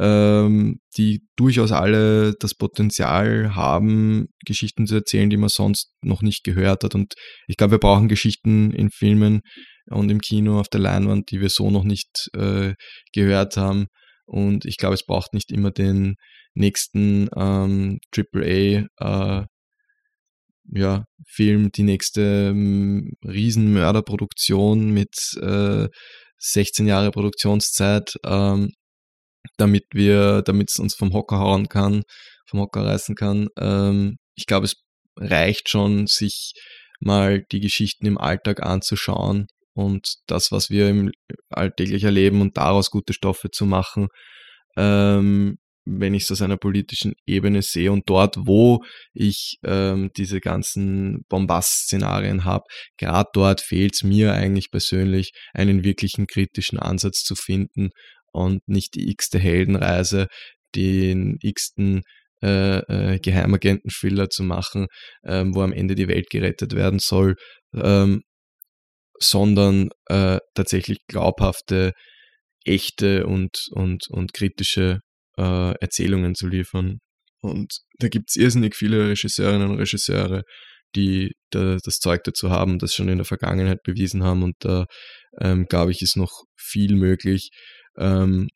ähm, 0.00 0.78
die 0.96 1.20
durchaus 1.36 1.72
alle 1.72 2.34
das 2.38 2.54
Potenzial 2.54 3.54
haben, 3.54 4.26
Geschichten 4.44 4.86
zu 4.86 4.96
erzählen, 4.96 5.30
die 5.30 5.36
man 5.36 5.48
sonst 5.48 5.92
noch 6.02 6.22
nicht 6.22 6.44
gehört 6.44 6.84
hat. 6.84 6.94
Und 6.94 7.14
ich 7.46 7.56
glaube, 7.56 7.72
wir 7.72 7.78
brauchen 7.78 8.08
Geschichten 8.08 8.72
in 8.72 8.90
Filmen, 8.90 9.40
und 9.90 10.10
im 10.10 10.20
Kino 10.20 10.60
auf 10.60 10.68
der 10.68 10.80
Leinwand, 10.80 11.30
die 11.30 11.40
wir 11.40 11.50
so 11.50 11.70
noch 11.70 11.84
nicht 11.84 12.30
äh, 12.34 12.74
gehört 13.12 13.56
haben. 13.56 13.86
Und 14.26 14.64
ich 14.64 14.76
glaube, 14.76 14.94
es 14.94 15.04
braucht 15.04 15.34
nicht 15.34 15.50
immer 15.50 15.70
den 15.70 16.16
nächsten 16.54 17.28
ähm, 17.36 17.98
AAA 18.14 18.86
äh, 18.98 19.46
ja, 20.74 21.04
Film, 21.26 21.70
die 21.72 21.82
nächste 21.82 22.50
ähm, 22.50 23.12
Riesenmörderproduktion 23.24 24.90
mit 24.90 25.14
äh, 25.40 25.88
16 26.38 26.86
Jahre 26.86 27.10
Produktionszeit, 27.10 28.14
ähm, 28.24 28.70
damit 29.56 29.84
damit 29.92 30.70
es 30.70 30.78
uns 30.78 30.94
vom 30.94 31.12
Hocker 31.12 31.38
hauen 31.38 31.68
kann, 31.68 32.02
vom 32.48 32.60
Hocker 32.60 32.84
reißen 32.84 33.16
kann. 33.16 33.48
Ähm, 33.58 34.16
ich 34.34 34.46
glaube, 34.46 34.66
es 34.66 34.76
reicht 35.16 35.68
schon, 35.68 36.06
sich 36.06 36.52
mal 37.00 37.44
die 37.50 37.60
Geschichten 37.60 38.06
im 38.06 38.18
Alltag 38.18 38.62
anzuschauen 38.62 39.46
und 39.74 40.16
das, 40.26 40.52
was 40.52 40.70
wir 40.70 40.88
im 40.88 41.10
alltäglich 41.50 42.04
erleben 42.04 42.40
und 42.40 42.56
daraus 42.56 42.90
gute 42.90 43.12
Stoffe 43.12 43.50
zu 43.50 43.66
machen. 43.66 44.08
Ähm, 44.76 45.58
wenn 45.84 46.14
ich 46.14 46.24
es 46.24 46.30
aus 46.30 46.42
einer 46.42 46.56
politischen 46.56 47.14
Ebene 47.26 47.62
sehe 47.62 47.90
und 47.90 48.08
dort, 48.08 48.36
wo 48.38 48.84
ich 49.14 49.56
ähm, 49.64 50.10
diese 50.16 50.40
ganzen 50.40 51.24
Bombast-Szenarien 51.28 52.44
habe, 52.44 52.64
gerade 52.98 53.28
dort 53.32 53.60
fehlt 53.60 53.94
es 53.94 54.04
mir 54.04 54.32
eigentlich 54.32 54.70
persönlich, 54.70 55.32
einen 55.52 55.84
wirklichen 55.84 56.26
kritischen 56.26 56.78
Ansatz 56.78 57.22
zu 57.24 57.34
finden 57.34 57.90
und 58.32 58.60
nicht 58.68 58.94
die 58.94 59.10
x-te 59.10 59.38
Heldenreise, 59.38 60.28
den 60.74 61.36
x-ten 61.40 62.02
äh, 62.42 62.78
äh, 62.78 63.18
Geheimagenten-Thriller 63.18 64.28
zu 64.28 64.42
machen, 64.42 64.86
ähm, 65.24 65.54
wo 65.54 65.62
am 65.62 65.72
Ende 65.72 65.94
die 65.94 66.08
Welt 66.08 66.30
gerettet 66.30 66.74
werden 66.74 66.98
soll, 66.98 67.36
ähm, 67.74 68.22
sondern 69.18 69.90
äh, 70.06 70.38
tatsächlich 70.54 70.98
glaubhafte, 71.08 71.92
echte 72.64 73.26
und, 73.26 73.58
und, 73.72 74.04
und 74.10 74.32
kritische 74.32 75.00
äh, 75.38 75.74
Erzählungen 75.80 76.34
zu 76.34 76.48
liefern. 76.48 76.98
Und 77.40 77.78
da 77.98 78.08
gibt 78.08 78.30
es 78.30 78.36
irrsinnig 78.36 78.76
viele 78.76 79.08
Regisseurinnen 79.08 79.70
und 79.70 79.78
Regisseure, 79.78 80.42
die 80.94 81.32
da, 81.50 81.78
das 81.82 81.98
Zeug 81.98 82.22
dazu 82.24 82.50
haben, 82.50 82.78
das 82.78 82.94
schon 82.94 83.08
in 83.08 83.18
der 83.18 83.24
Vergangenheit 83.24 83.82
bewiesen 83.82 84.22
haben. 84.22 84.42
Und 84.42 84.54
da, 84.60 84.86
ähm, 85.40 85.66
glaube 85.68 85.90
ich, 85.90 86.02
ist 86.02 86.16
noch 86.16 86.44
viel 86.56 86.94
möglich. 86.94 87.50
Ähm, 87.98 88.48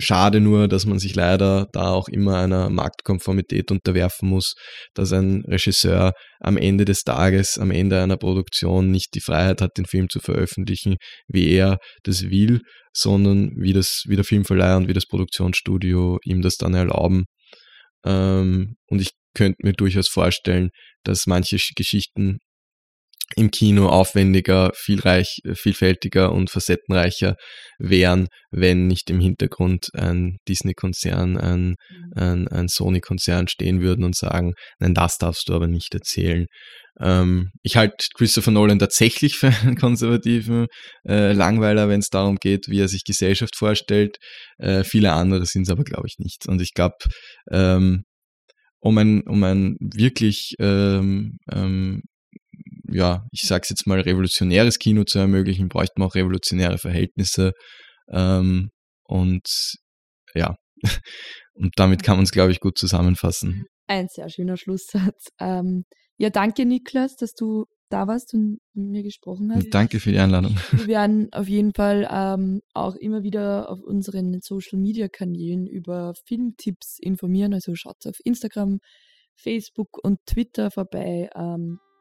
Schade 0.00 0.40
nur, 0.40 0.68
dass 0.68 0.86
man 0.86 0.98
sich 1.00 1.16
leider 1.16 1.66
da 1.72 1.90
auch 1.90 2.08
immer 2.08 2.38
einer 2.38 2.70
Marktkonformität 2.70 3.70
unterwerfen 3.72 4.28
muss, 4.28 4.54
dass 4.94 5.12
ein 5.12 5.42
Regisseur 5.46 6.12
am 6.38 6.56
Ende 6.56 6.84
des 6.84 7.02
Tages, 7.02 7.58
am 7.58 7.72
Ende 7.72 8.00
einer 8.00 8.16
Produktion 8.16 8.90
nicht 8.90 9.14
die 9.14 9.20
Freiheit 9.20 9.60
hat, 9.60 9.76
den 9.76 9.86
Film 9.86 10.08
zu 10.08 10.20
veröffentlichen, 10.20 10.96
wie 11.26 11.50
er 11.50 11.78
das 12.04 12.30
will, 12.30 12.60
sondern 12.92 13.50
wie, 13.56 13.72
das, 13.72 14.04
wie 14.06 14.16
der 14.16 14.24
Filmverleiher 14.24 14.76
und 14.76 14.88
wie 14.88 14.92
das 14.92 15.06
Produktionsstudio 15.06 16.18
ihm 16.24 16.42
das 16.42 16.56
dann 16.56 16.74
erlauben. 16.74 17.24
Ähm, 18.04 18.76
und 18.86 19.00
ich 19.00 19.10
könnte 19.34 19.58
mir 19.62 19.72
durchaus 19.72 20.08
vorstellen, 20.08 20.70
dass 21.04 21.26
manche 21.26 21.58
Geschichten 21.74 22.38
im 23.36 23.50
Kino 23.50 23.88
aufwendiger, 23.88 24.72
vielreich, 24.74 25.40
vielfältiger 25.54 26.32
und 26.32 26.50
facettenreicher 26.50 27.36
wären, 27.78 28.28
wenn 28.50 28.86
nicht 28.86 29.10
im 29.10 29.20
Hintergrund 29.20 29.88
ein 29.94 30.38
Disney-Konzern, 30.48 31.36
ein, 31.36 31.74
mhm. 31.90 32.12
ein, 32.16 32.48
ein 32.48 32.68
Sony-Konzern 32.68 33.48
stehen 33.48 33.80
würden 33.80 34.04
und 34.04 34.16
sagen, 34.16 34.54
nein, 34.78 34.94
das 34.94 35.18
darfst 35.18 35.48
du 35.48 35.54
aber 35.54 35.66
nicht 35.66 35.94
erzählen. 35.94 36.46
Ähm, 37.00 37.50
ich 37.62 37.76
halte 37.76 38.06
Christopher 38.16 38.50
Nolan 38.50 38.78
tatsächlich 38.78 39.36
für 39.36 39.48
einen 39.62 39.76
konservativen 39.76 40.66
äh, 41.06 41.32
Langweiler, 41.32 41.88
wenn 41.88 42.00
es 42.00 42.08
darum 42.08 42.36
geht, 42.36 42.68
wie 42.68 42.80
er 42.80 42.88
sich 42.88 43.04
Gesellschaft 43.04 43.56
vorstellt. 43.56 44.16
Äh, 44.58 44.84
viele 44.84 45.12
andere 45.12 45.46
sind 45.46 45.62
es 45.62 45.70
aber, 45.70 45.84
glaube 45.84 46.06
ich, 46.08 46.16
nicht. 46.18 46.48
Und 46.48 46.60
ich 46.60 46.72
glaube, 46.74 46.96
ähm, 47.50 48.02
um 48.80 48.96
ein, 48.98 49.22
um 49.22 49.42
ein 49.44 49.76
wirklich 49.80 50.54
ähm, 50.60 51.38
ähm, 51.52 52.02
ja, 52.88 53.26
ich 53.32 53.42
sag's 53.42 53.68
jetzt 53.70 53.86
mal, 53.86 54.00
revolutionäres 54.00 54.78
Kino 54.78 55.04
zu 55.04 55.18
ermöglichen, 55.18 55.68
bräuchten 55.68 56.00
wir 56.00 56.06
auch 56.06 56.14
revolutionäre 56.14 56.78
Verhältnisse. 56.78 57.52
Ähm, 58.10 58.70
und 59.04 59.76
ja, 60.34 60.56
und 61.54 61.72
damit 61.76 62.02
kann 62.02 62.16
man 62.16 62.24
es, 62.24 62.32
glaube 62.32 62.52
ich, 62.52 62.60
gut 62.60 62.78
zusammenfassen. 62.78 63.64
Ein 63.86 64.06
sehr 64.08 64.28
schöner 64.28 64.56
Schlusssatz. 64.56 65.28
Ähm, 65.40 65.84
ja, 66.18 66.30
danke, 66.30 66.66
Niklas, 66.66 67.16
dass 67.16 67.32
du 67.32 67.64
da 67.90 68.06
warst 68.06 68.34
und 68.34 68.58
mit 68.74 68.88
mir 68.90 69.02
gesprochen 69.02 69.54
hast. 69.54 69.68
Danke 69.70 69.98
für 70.00 70.12
die 70.12 70.18
Einladung. 70.18 70.56
Wir 70.72 70.86
werden 70.88 71.28
auf 71.32 71.48
jeden 71.48 71.72
Fall 71.72 72.06
ähm, 72.10 72.60
auch 72.74 72.96
immer 72.96 73.22
wieder 73.22 73.70
auf 73.70 73.80
unseren 73.82 74.38
Social 74.42 74.78
Media 74.78 75.08
Kanälen 75.08 75.66
über 75.66 76.12
Filmtipps 76.26 76.98
informieren. 77.00 77.54
Also 77.54 77.74
schaut 77.74 78.06
auf 78.06 78.16
Instagram, 78.24 78.80
Facebook 79.36 79.98
und 80.02 80.18
Twitter 80.26 80.70
vorbei. 80.70 81.30
Ähm, 81.34 81.78